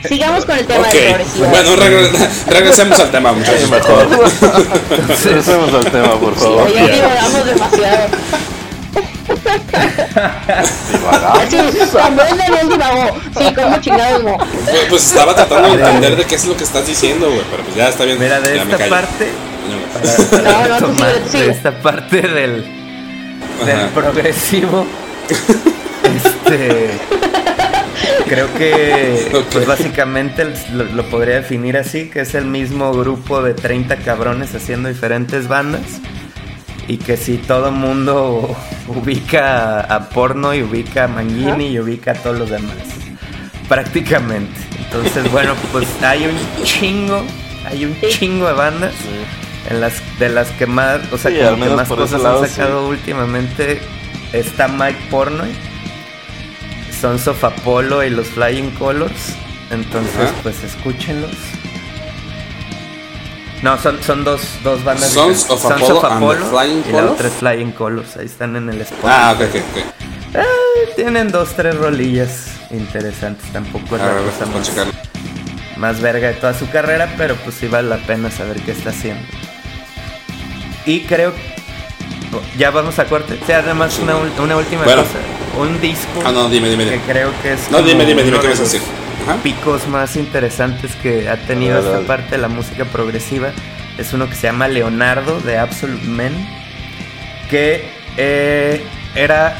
[0.09, 1.47] Sigamos con el tema de Ok, progresivo.
[1.47, 3.69] bueno, regre- regresemos al tema, muchachos.
[3.69, 4.09] Mejor.
[5.25, 6.63] Regresemos al tema, por favor.
[6.63, 8.07] Oye, divagamos demasiado.
[11.49, 13.21] Sí, también Daniel divagó.
[13.39, 14.39] Sí, como chingados no.
[14.39, 17.63] Pues, pues estaba tratando de entender de qué es lo que estás diciendo, güey, pero
[17.63, 18.19] pues ya está bien.
[18.19, 19.31] Mira, de ya esta parte,
[20.43, 22.65] No, no, tomar de esta parte del,
[23.65, 23.89] del Ajá.
[23.95, 24.87] progresivo,
[26.17, 26.91] este,
[28.29, 33.97] creo que, pues básicamente lo podría definir así, que es el mismo grupo de 30
[33.99, 35.83] cabrones haciendo diferentes bandas.
[36.89, 38.57] Y que si todo mundo
[38.89, 42.77] ubica a, porno y ubica a Mangini y ubica a todos los demás.
[43.69, 44.61] Prácticamente.
[44.79, 47.23] Entonces, bueno, pues hay un chingo,
[47.65, 48.95] hay un chingo de bandas
[49.71, 52.49] en las de las que más, o sea, Sí, como que más cosas lado, han
[52.49, 53.81] sacado últimamente
[54.33, 55.51] está Mike Pornoy,
[57.01, 59.35] Sons of Apollo y los Flying Colors.
[59.71, 60.35] Entonces, Ajá.
[60.43, 61.37] pues escúchenlos.
[63.63, 65.11] No, son, son dos, dos bandas.
[65.11, 65.91] Sons diferentes.
[65.91, 68.17] of Apollo and the Flying y la otra es Flying Colors.
[68.17, 69.05] Ahí están en el spot.
[69.05, 70.95] Ah, ok, ok, ok.
[70.97, 73.51] Tienen dos, tres rolillas interesantes.
[73.53, 74.47] Tampoco es la ver, cosa
[75.77, 78.91] más, verga de toda su carrera, pero pues sí vale la pena saber qué está
[78.91, 79.23] haciendo.
[80.85, 81.33] Y creo
[82.59, 83.39] Ya vamos a corte.
[83.43, 85.03] O sea, además una, ul- una última Bueno.
[85.03, 85.19] cosa.
[85.61, 88.47] Un disco Ah, no, dime, dime, que creo que es No, dime, dime, dime, ¿qué
[88.47, 88.81] de vas a decir?
[89.27, 89.37] Ajá.
[89.43, 92.07] picos más interesantes que ha tenido Dale, esta dale.
[92.07, 93.51] parte de la música progresiva.
[93.99, 96.33] Es uno que se llama Leonardo de Absolute Men.
[97.51, 97.85] Que
[98.17, 98.83] eh,
[99.15, 99.55] era.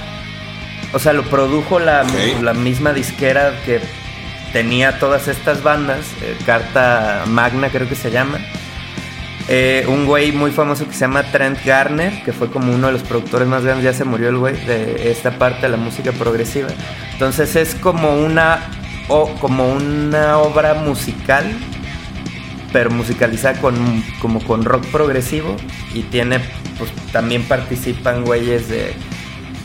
[0.95, 2.05] O sea, lo produjo la,
[2.43, 3.81] la misma disquera que
[4.53, 6.01] tenía todas estas bandas.
[6.23, 8.39] eh, Carta Magna, creo que se llama.
[9.49, 12.93] Eh, un güey muy famoso que se llama Trent Garner, que fue como uno de
[12.93, 16.13] los productores más grandes, ya se murió el güey, de esta parte de la música
[16.13, 16.69] progresiva.
[17.13, 18.61] Entonces es como una,
[19.09, 21.45] o, como una obra musical,
[22.73, 25.57] pero musicalizada con, como con rock progresivo
[25.95, 26.41] y tiene,
[26.79, 28.95] pues también participan güeyes de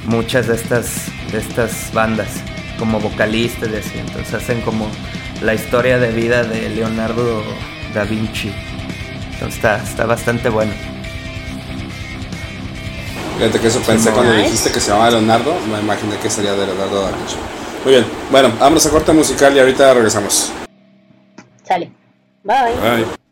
[0.06, 2.28] muchas de estas, de estas bandas,
[2.80, 4.00] como vocalistas y así.
[4.00, 4.90] Entonces hacen como
[5.42, 7.44] la historia de vida de Leonardo
[7.94, 8.52] da Vinci.
[9.34, 10.74] Entonces está, está bastante bueno.
[13.38, 15.54] Fíjate que eso pensé cuando dijiste que se llamaba Leonardo.
[15.72, 17.36] Me imaginé que sería de Leonardo da Vinci.
[17.88, 18.06] Muy bien.
[18.30, 20.52] Bueno, vámonos a corte musical y ahorita regresamos.
[21.64, 21.90] Sale.
[22.44, 22.76] Bye.
[22.82, 23.27] Bye.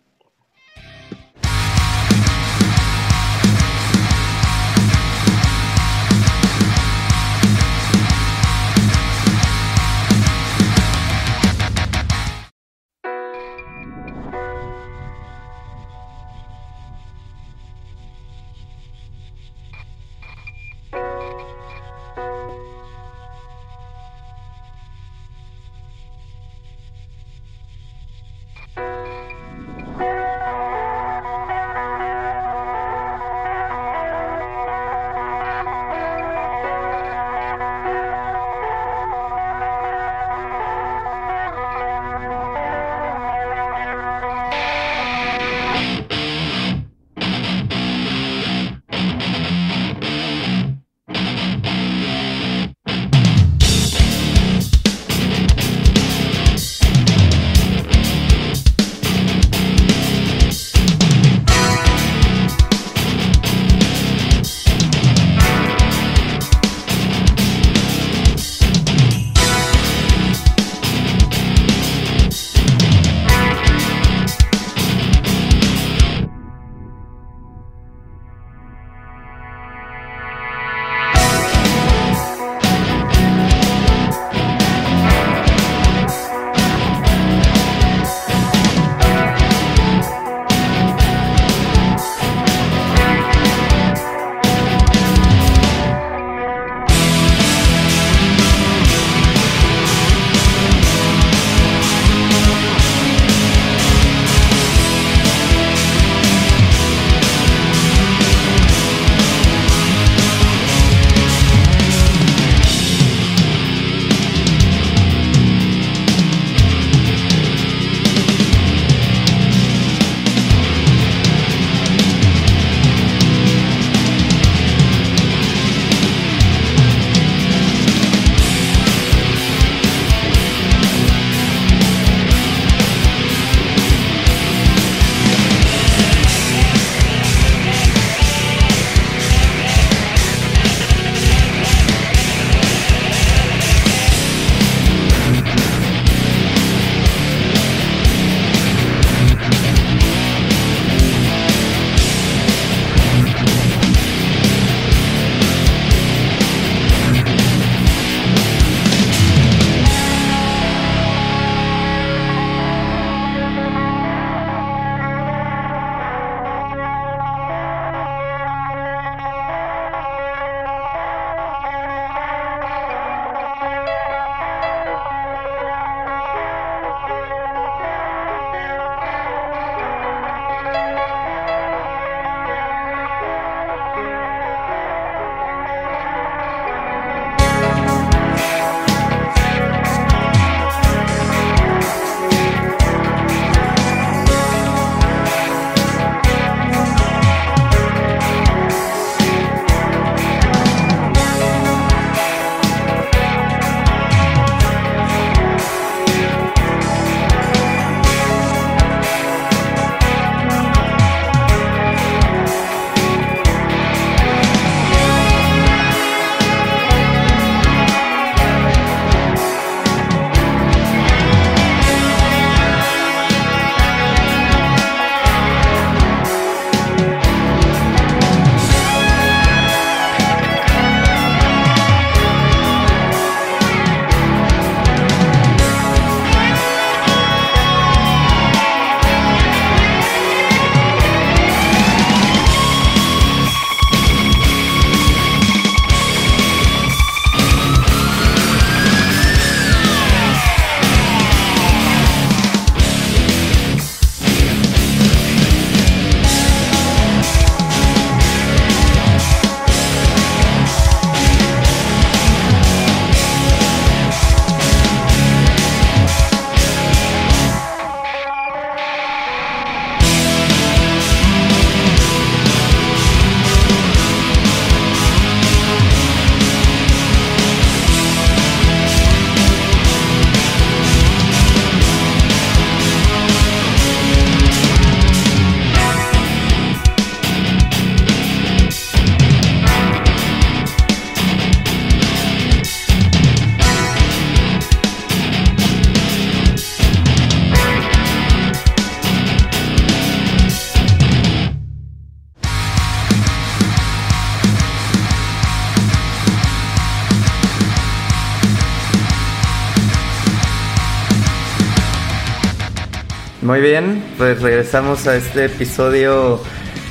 [314.25, 316.41] Pues regresamos a este episodio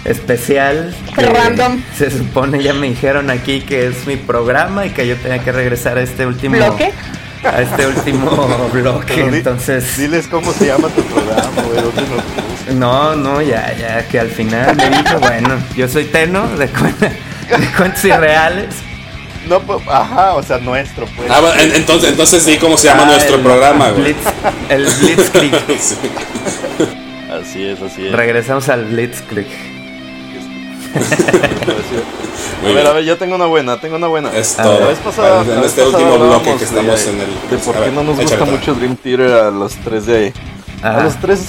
[0.05, 0.95] especial.
[1.17, 1.83] que Random.
[1.99, 5.51] Se supone, ya me dijeron aquí que es mi programa y que yo tenía que
[5.51, 6.93] regresar a este último ¿Bloque?
[7.43, 9.15] A este último bloque.
[9.17, 11.83] Pero Entonces, Diles cómo se llama tu programa, güey.
[11.83, 12.79] ¿Dónde nos buscan?
[12.79, 16.97] no, no, ya, ya, que al final me dijo, bueno, yo soy Teno de, cuen-
[17.01, 18.77] de cuentos irreales.
[19.49, 21.29] No, pues, ajá, o sea, nuestro, pues.
[21.31, 24.15] Ah, bueno, entonces, entonces sí, ¿cómo se llama Ah, nuestro el programa, güey?
[24.15, 24.33] Blitz-
[24.69, 25.55] el Blitzkrieg.
[25.81, 25.97] Sí.
[27.45, 28.13] Así es, así es.
[28.13, 29.47] Regresamos al Blitzkrieg.
[32.63, 32.87] A ver, bien.
[32.87, 34.31] a ver, yo tengo una buena, tengo una buena.
[34.35, 34.81] Es todo.
[34.81, 37.51] La vez pasada, en este pasada último bloque que estamos de- en el.
[37.51, 40.33] De por a qué no nos gusta mucho Dream Theater a los tres de.
[40.83, 41.01] Ah.
[41.01, 41.47] A los tres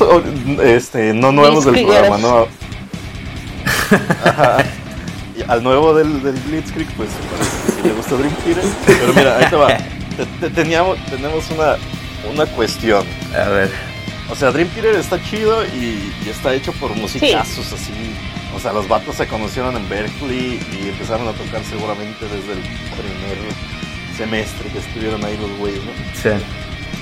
[0.63, 2.47] este, no nuevos del programa, no.
[4.25, 4.57] Ajá.
[5.37, 8.63] Y al nuevo del, del Blitzkrieg, pues parece que sí le gusta Dream Theater.
[8.85, 9.67] Pero mira, ahí te va.
[9.67, 11.75] Te- te- teníamos, tenemos una,
[12.33, 13.05] una cuestión.
[13.33, 13.94] A ver.
[14.29, 17.91] O sea, Dream Theater está chido y, y está hecho por musicazos así.
[18.55, 22.59] O sea, los vatos se conocieron en Berkeley y empezaron a tocar seguramente desde el
[22.59, 23.37] primer
[24.17, 25.91] semestre que estuvieron ahí los güeyes, ¿no?
[26.21, 26.43] Sí.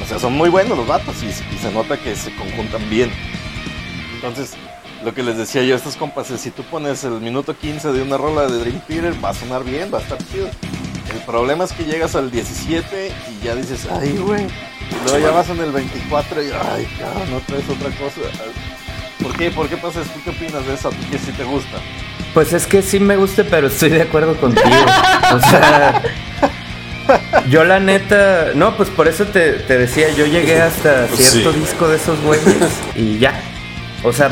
[0.01, 3.11] O sea, son muy buenos los vatos y, y se nota que se conjuntan bien.
[4.15, 4.53] Entonces,
[5.03, 7.91] lo que les decía yo a estos compas es, si tú pones el minuto 15
[7.93, 10.49] de una rola de Dream Theater, va a sonar bien, va a estar chido.
[11.13, 14.47] El problema es que llegas al 17 y ya dices, ay, güey.
[15.05, 18.21] Luego ya vas en el 24 y, ay, cabrón, no traes otra cosa.
[19.21, 19.51] ¿Por qué?
[19.51, 20.11] ¿Por qué pasa eso?
[20.11, 20.89] ¿Tú qué opinas de eso?
[20.89, 21.77] ¿A ti que sí te gusta?
[22.33, 24.65] Pues es que sí me gusta, pero estoy de acuerdo contigo.
[25.33, 26.01] O sea,
[27.49, 31.53] yo la neta, no, pues por eso te, te decía, yo llegué hasta Pues cierto
[31.53, 33.39] sí, disco de esos güeyes y ya.
[34.03, 34.29] O sea,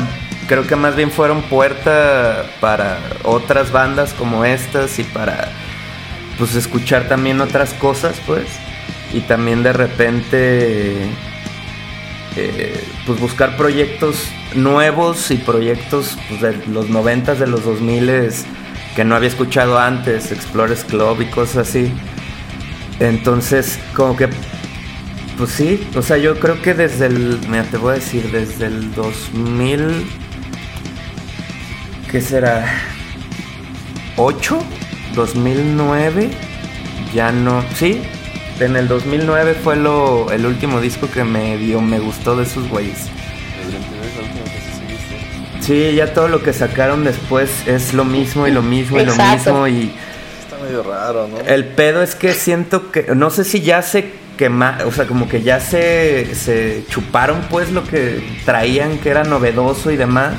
[0.48, 5.50] creo que más bien fueron puerta para otras bandas como estas y para
[6.38, 8.46] pues escuchar también otras cosas, pues.
[9.12, 11.06] Y también de repente
[12.36, 18.10] eh, pues buscar proyectos nuevos y proyectos pues, de los noventas, de los 2000
[18.96, 21.92] que no había escuchado antes, Explorers Club y cosas así.
[23.00, 24.28] Entonces, como que,
[25.38, 28.66] pues sí, o sea, yo creo que desde el, mira, te voy a decir, desde
[28.66, 30.06] el 2000,
[32.10, 32.66] ¿qué será?
[34.16, 34.58] ¿8?
[35.14, 36.30] ¿2009?
[37.14, 38.02] Ya no, sí,
[38.64, 42.68] en el 2009 fue lo, el último disco que me dio, me gustó de esos
[42.68, 42.98] güeyes.
[42.98, 43.08] Es
[45.64, 49.14] sí ya todo lo que sacaron después es lo mismo y lo mismo y lo
[49.14, 49.92] mismo y
[50.40, 51.40] Está medio raro, ¿no?
[51.40, 55.28] el pedo es que siento que no sé si ya se quema, o sea, como
[55.28, 60.34] que ya se se chuparon pues lo que traían que era novedoso y demás.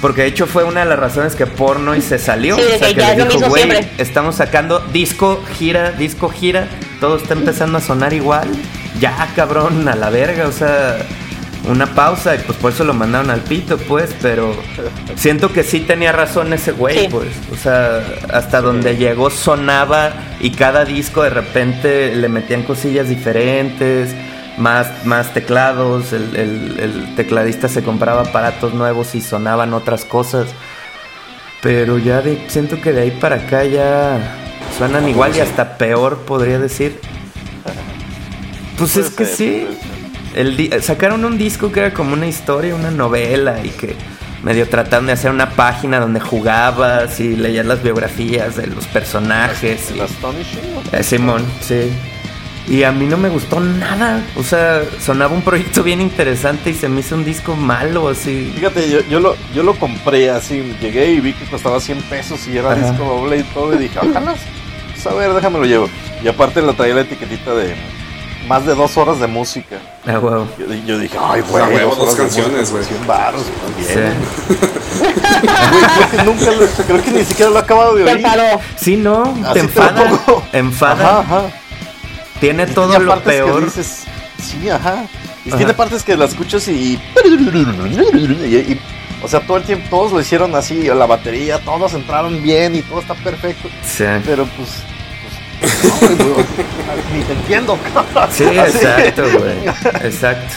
[0.00, 2.56] Porque de hecho fue una de las razones que porno y se salió.
[2.56, 3.88] Sí, o sea, que que ya es lo dijo, mismo siempre".
[3.98, 6.66] estamos sacando disco, gira, disco, gira.
[7.02, 8.48] Todo está empezando a sonar igual.
[9.00, 10.46] Ya, cabrón, a la verga.
[10.46, 10.98] O sea,
[11.68, 12.36] una pausa.
[12.36, 14.14] Y pues por eso lo mandaron al pito, pues.
[14.22, 14.54] Pero
[15.16, 17.08] siento que sí tenía razón ese güey, Sí.
[17.10, 17.28] pues.
[17.52, 18.00] O sea,
[18.32, 24.14] hasta donde llegó sonaba y cada disco de repente le metían cosillas diferentes.
[24.58, 30.46] Más, más teclados, el, el- el tecladista se compraba aparatos nuevos y sonaban otras cosas.
[31.62, 34.36] Pero ya de- siento que de ahí para acá ya
[34.76, 36.98] suenan igual y hasta peor, podría decir.
[38.78, 39.66] Pues es que sí.
[40.34, 43.94] El di- sacaron un disco que era como una historia, una novela y que
[44.42, 49.90] medio trataron de hacer una página donde jugabas y leías las biografías de los personajes.
[49.90, 50.60] y- ¿El Astonishing?
[50.92, 51.92] eh, Simón, sí.
[52.68, 54.22] Y a mí no me gustó nada.
[54.36, 58.52] O sea, sonaba un proyecto bien interesante y se me hizo un disco malo, así.
[58.54, 62.46] Fíjate, yo, yo, lo, yo lo compré así, llegué y vi que costaba 100 pesos
[62.48, 62.90] y era Ajá.
[62.90, 64.34] disco doble y todo, y dije, ojalá,
[65.02, 65.88] pues a ver, déjame lo llevo.
[66.22, 67.74] Y aparte le traía la etiquetita de
[68.48, 69.76] más de dos horas de música.
[70.06, 70.46] Ah, huevo.
[70.58, 72.84] Yo, yo dije, ay, güey, huevo, dos horas de canciones, güey.
[72.84, 73.42] 100 baros,
[73.78, 73.94] Sí.
[73.94, 78.26] Güey, creo que nunca lo, creo que ni siquiera lo he acabado de Te oír.
[78.76, 80.08] Sí, no, Así te te enfada.
[80.26, 80.42] pongo.
[80.52, 81.20] Enfada.
[81.20, 81.42] Ajá, ajá.
[82.40, 83.64] Tiene Y todo tiene lo peor.
[83.64, 84.04] dices,
[84.38, 85.04] sí, ajá.
[85.44, 85.56] Y Ajá.
[85.56, 88.80] tiene partes que la escuchas y, y- y-
[89.24, 92.82] O sea, todo el tiempo, todos lo hicieron así, la batería, todos entraron bien y
[92.82, 93.68] todo está perfecto.
[93.84, 94.04] Sí.
[94.26, 94.68] Pero pues.
[96.18, 97.78] No, ni te entiendo.
[98.30, 99.66] Sí, exacto, güey.
[100.06, 100.54] Exacto.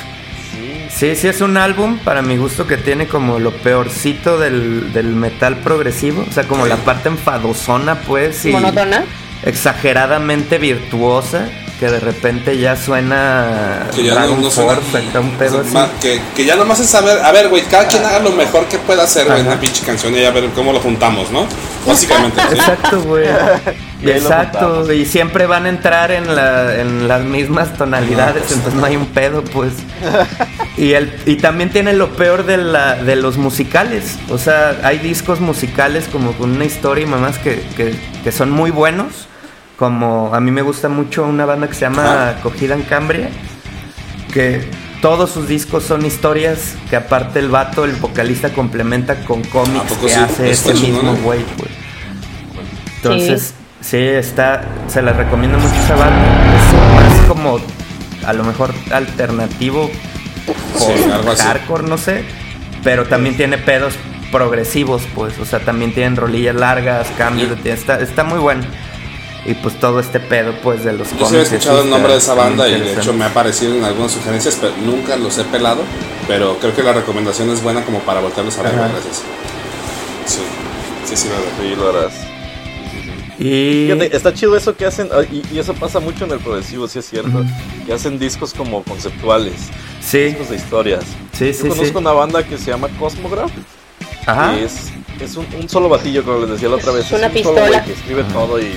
[0.51, 4.93] Sí, Sí, sí es un álbum, para mi gusto, que tiene como lo peorcito del,
[4.93, 6.25] del metal progresivo.
[6.29, 9.03] O sea, como la parte enfadosona, pues, y Monótona.
[9.43, 11.49] exageradamente virtuosa,
[11.79, 14.79] que de repente ya suena Que ya no, no suena.
[15.19, 15.75] Un pedo así.
[16.01, 17.19] que, que ya nomás es saber.
[17.25, 20.15] A ver, güey, cada quien haga lo mejor que pueda hacer, güey, en pinche canción
[20.15, 21.45] y a ver cómo lo juntamos, ¿no?
[21.85, 22.39] Básicamente.
[22.51, 22.55] ¿sí?
[22.55, 23.25] Exacto, güey.
[24.03, 28.51] Y Exacto, y siempre van a entrar en, la- en las mismas tonalidades, No, pues,
[28.51, 29.71] entonces no hay un pedo, pues.
[30.77, 34.17] Y, el, y también tiene lo peor de, la, de los musicales.
[34.29, 38.51] O sea, hay discos musicales como con una historia y mamás que, que, que son
[38.51, 39.27] muy buenos.
[39.77, 42.35] Como a mí me gusta mucho una banda que se llama.
[42.43, 43.29] Cogida en Cambria.
[44.33, 44.69] Que
[45.01, 49.93] todos sus discos son historias que aparte el vato, el vocalista, complementa con ¿A cómics
[50.01, 50.15] que sí?
[50.15, 51.19] hace chingón, mismo ¿eh?
[51.23, 51.71] güey, pues.
[52.97, 53.64] Entonces, sí.
[53.93, 56.25] Está, se la recomiendo mucho esa banda.
[56.55, 57.59] Es más como,
[58.25, 59.89] a lo mejor, alternativo,
[60.77, 60.93] Sí,
[61.31, 61.41] así.
[61.43, 62.23] hardcore, no sé.
[62.83, 63.93] Pero también tiene pedos
[64.31, 65.37] progresivos, pues.
[65.39, 67.63] O sea, también tienen rolillas largas, cambios.
[67.63, 68.63] de- Está, está muy bueno.
[69.45, 72.17] Y pues todo este pedo, pues, de los Yo sí cómics, escuchado el nombre de
[72.17, 75.43] esa banda y de hecho me ha aparecido en algunas sugerencias, pero nunca los he
[75.43, 75.81] pelado.
[76.27, 78.73] Pero creo que la recomendación es buena como para voltearlos a ver.
[78.73, 79.21] Gracias.
[80.25, 80.41] Sí,
[81.05, 81.27] sí, sí.
[81.61, 82.13] Sí, lo harás.
[83.39, 83.87] Y...
[83.91, 86.87] Fíjate, está chido eso que hacen, ah, y, y eso pasa mucho en el progresivo,
[86.87, 87.43] sí es cierto,
[87.85, 89.55] que hacen discos como conceptuales,
[90.01, 91.03] Sí, discos de historias.
[91.33, 91.97] sí, Yo sí, conozco sí.
[91.97, 93.51] una banda que se llama Cosmograph,
[94.25, 94.53] Ajá.
[94.55, 97.05] que es, es un, un solo batillo, como les decía la otra vez.
[97.05, 97.67] Es una un solo pistola.
[97.67, 98.71] güey que escribe todo y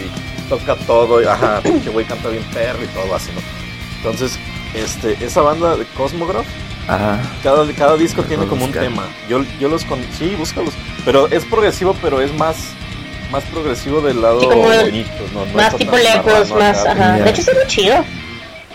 [0.49, 3.41] toca todo, y, ajá, pinche güey canta bien perro y todo así, ¿no?
[3.99, 4.39] Entonces,
[4.75, 6.47] este, esa banda de Cosmograph,
[6.89, 7.21] Ajá.
[7.43, 8.83] cada, cada disco tiene como un buscar.
[8.89, 9.05] tema.
[9.29, 10.01] Yo, yo los con...
[10.19, 10.73] Sí, búscalos.
[11.05, 12.57] Pero es progresivo, pero es más
[13.31, 16.79] más progresivo del lado Sí, como el- bonito, no, no más tipo tan lepros, más,
[16.81, 17.13] acá, ajá.
[17.25, 18.05] De hecho, está muy chido.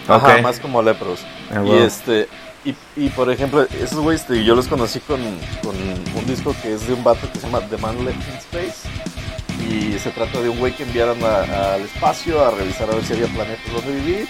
[0.08, 0.42] Ajá, Ok.
[0.42, 1.20] más como lepros.
[1.52, 1.84] Ah, Y wow.
[1.84, 2.28] este,
[2.66, 5.20] y, y por ejemplo, esos güeyes este, yo los conocí con,
[5.64, 8.36] con un disco que es de un vato que se llama The Man Left in
[8.36, 8.88] Space.
[9.70, 13.04] Y se trata de un güey que enviaron a- al espacio a revisar a ver
[13.06, 14.28] si había planetas donde vivir.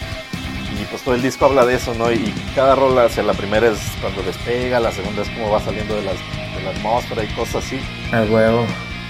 [0.80, 2.12] Y pues todo el disco habla de eso, ¿no?
[2.12, 5.52] Y, y cada rola, o sea, la primera es cuando despega, la segunda es cómo
[5.52, 6.16] va saliendo de, las,
[6.56, 7.80] de la atmósfera y cosas así.
[8.12, 8.66] A huevo.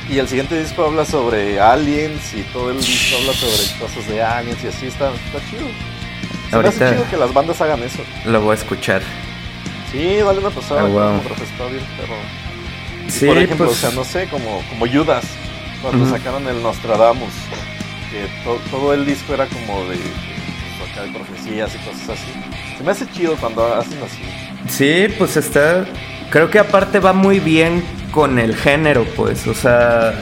[0.10, 4.22] Y el siguiente disco habla sobre aliens y todo el disco habla sobre cosas de
[4.22, 5.68] aliens y así está, está chido.
[6.49, 8.04] Se me hace chido que las bandas hagan eso.
[8.26, 9.01] Lo voy a escuchar.
[9.91, 10.82] Sí, dale una pasada.
[10.82, 11.22] Ah, wow.
[11.41, 12.14] está bien, pero...
[13.10, 15.26] Sí, por ejemplo, pues- o sea, no sé, como, como Judas,
[15.82, 17.34] cuando sacaron el Nostradamus,
[18.12, 22.32] que to- todo el disco era como de, de, acá de profecías y cosas así.
[22.78, 24.22] Se me hace chido cuando hacen así.
[24.70, 25.86] Sí, pues está.
[26.34, 29.45] Creo que aparte va muy bien con el género, pues.
[29.45, 30.15] O sea.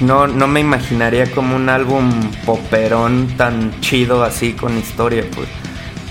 [0.00, 2.08] No, no me imaginaría como un álbum
[2.46, 5.48] poperón tan chido así con historia, pues.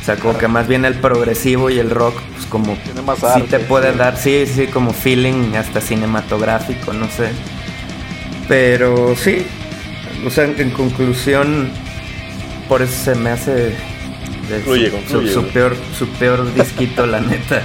[0.01, 3.19] O sea, como que más bien el progresivo y el rock, pues como Tiene más
[3.35, 3.97] sí te puede sí.
[3.97, 7.29] dar, sí, sí, como feeling hasta cinematográfico, no sé.
[8.49, 9.47] Pero sí,
[10.25, 11.69] o sea, en, en conclusión,
[12.67, 13.77] por eso se me hace
[14.49, 17.63] de su, peor, su peor disquito, la neta.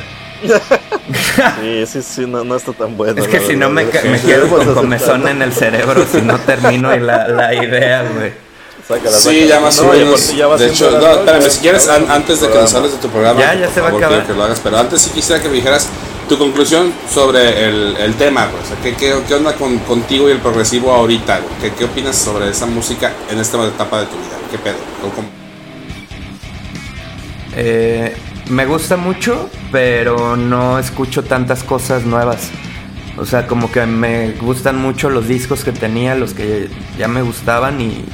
[1.61, 3.21] Sí, sí, sí, no, no está tan bueno.
[3.23, 6.39] Es que si no me, ca- me quedo con comezón en el cerebro si no
[6.41, 8.33] termino y la, la idea, güey.
[8.87, 9.47] Sácala, Sí, sácala.
[9.47, 10.37] ya más o No, menos.
[10.37, 13.09] ya De hecho, no, espérame, si quieres, an- antes de que nos hables de tu
[13.09, 14.19] programa, Ya, ya por se va a favor, acabar.
[14.19, 14.61] quiero que lo hagas.
[14.63, 15.89] Pero antes sí quisiera que me dijeras
[16.29, 18.63] tu conclusión sobre el, el tema, güey.
[18.63, 21.55] O sea, ¿qué, qué, qué onda con, contigo y el progresivo ahorita, güey?
[21.61, 24.37] ¿Qué, ¿Qué opinas sobre esa música en esta etapa de tu vida?
[24.51, 24.77] ¿Qué pedo?
[27.55, 28.15] Eh,
[28.51, 32.51] me gusta mucho, pero no escucho tantas cosas nuevas.
[33.19, 36.69] O sea, como que me gustan mucho los discos que tenía, los que
[36.99, 38.05] ya me gustaban y,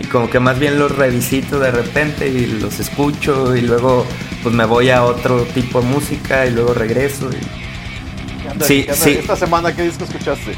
[0.00, 4.06] y como que más bien los revisito de repente y los escucho y luego
[4.42, 7.28] pues me voy a otro tipo de música y luego regreso.
[7.30, 9.10] y- ¿Qué anda- Sí, qué anda- sí.
[9.10, 10.54] Esta semana, ¿qué disco escuchaste?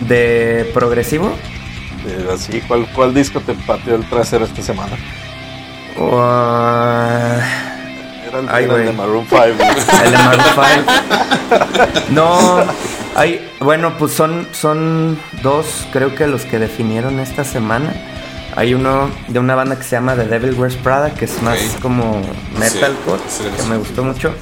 [0.00, 1.32] De progresivo,
[2.08, 4.96] Eh, así, ¿cuál, ¿cuál disco te pateó el trasero esta semana?
[6.00, 7.40] Uh,
[8.28, 9.40] Era el, Ay, era el de Maroon 5.
[9.42, 9.50] güey.
[10.04, 11.86] El de Maroon 5.
[12.10, 12.58] No,
[13.16, 17.92] hay, bueno, pues son, son dos, creo que los que definieron esta semana.
[18.56, 21.58] Hay uno de una banda que se llama The Devil Wears Prada, que es más
[21.80, 22.20] como
[22.58, 23.68] metalcore, Sí, sí, que sí.
[23.68, 24.34] me gustó mucho.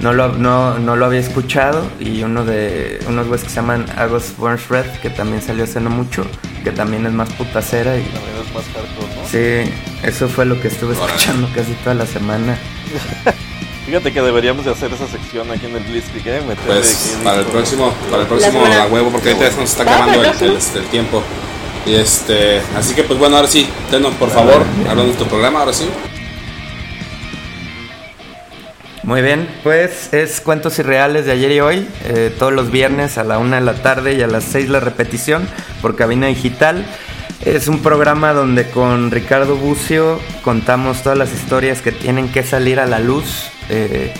[0.00, 1.84] No lo, no, no lo había escuchado.
[1.98, 5.80] Y uno de unos güeyes que se llaman August Burns Red, que también salió hace
[5.80, 6.24] no mucho,
[6.62, 7.96] que también es más putacera.
[7.96, 9.28] Y También es más hardcore, ¿no?
[9.28, 9.72] sí,
[10.04, 12.56] eso fue lo que estuve escuchando casi toda la semana.
[13.86, 16.42] Fíjate que deberíamos de hacer esa sección aquí en el Blitzkrieg, ¿eh?
[16.46, 19.84] Meterle Pues qué para el próximo, para el próximo a huevo, porque ahorita nos está
[19.84, 20.58] Va, acabando el, perfecto.
[20.76, 21.22] el- el tiempo.
[21.86, 25.60] Y este, así que pues bueno, ahora sí, Teno, por favor, hablando de tu programa,
[25.60, 25.88] ahora sí.
[29.08, 33.24] Muy bien, pues es Cuentos Irreales de ayer y hoy, eh, todos los viernes a
[33.24, 35.48] la una de la tarde y a las 6 la repetición
[35.80, 36.84] por Cabina Digital.
[37.42, 42.78] Es un programa donde con Ricardo Bucio contamos todas las historias que tienen que salir
[42.80, 44.12] a la luz, eh,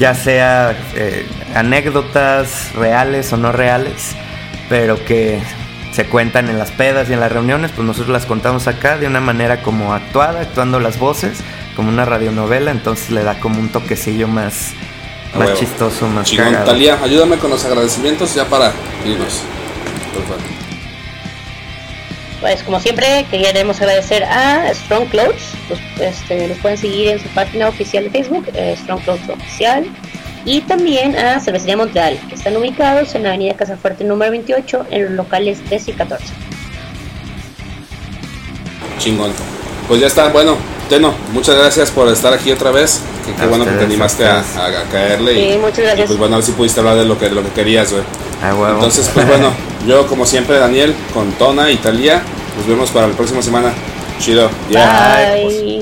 [0.00, 4.16] ya sea eh, anécdotas reales o no reales,
[4.70, 5.42] pero que
[5.92, 9.06] se cuentan en las pedas y en las reuniones, pues nosotros las contamos acá de
[9.06, 11.40] una manera como actuada, actuando las voces,
[11.74, 14.72] como una radionovela, entonces le da como un toquecillo más,
[15.36, 16.66] más chistoso, más Chingón, cagado.
[16.66, 18.72] Talía, ayúdame con los agradecimientos ya para
[19.04, 19.42] irnos.
[20.12, 20.62] Por favor.
[22.40, 27.28] Pues como siempre queremos agradecer a Strong Clothes, los, este, los pueden seguir en su
[27.28, 29.86] página oficial de Facebook, eh, Strong Clothes Oficial,
[30.44, 35.04] y también a Cervecería Montreal, que están ubicados en la avenida Casafuerte número 28, en
[35.04, 36.24] los locales 13 y 14.
[38.98, 39.32] Chingón.
[39.92, 40.56] Pues ya está, bueno,
[40.88, 43.02] Teno, muchas gracias por estar aquí otra vez.
[43.38, 44.42] Qué, bueno que te animaste a
[44.90, 45.34] caerle.
[45.34, 46.04] y, Sí, muchas gracias.
[46.04, 47.92] y pues bueno, a ver si pudiste hablar de lo que, de lo que querías,
[47.92, 48.02] güey.
[48.72, 49.52] Entonces, pues bueno,
[49.86, 52.22] yo como siempre, Daniel, con Tona y Talía,
[52.56, 53.74] nos vemos para la próxima semana.
[54.18, 54.48] Chido.
[54.70, 55.34] Ya.
[55.34, 55.44] Bye.
[55.44, 55.81] Bye.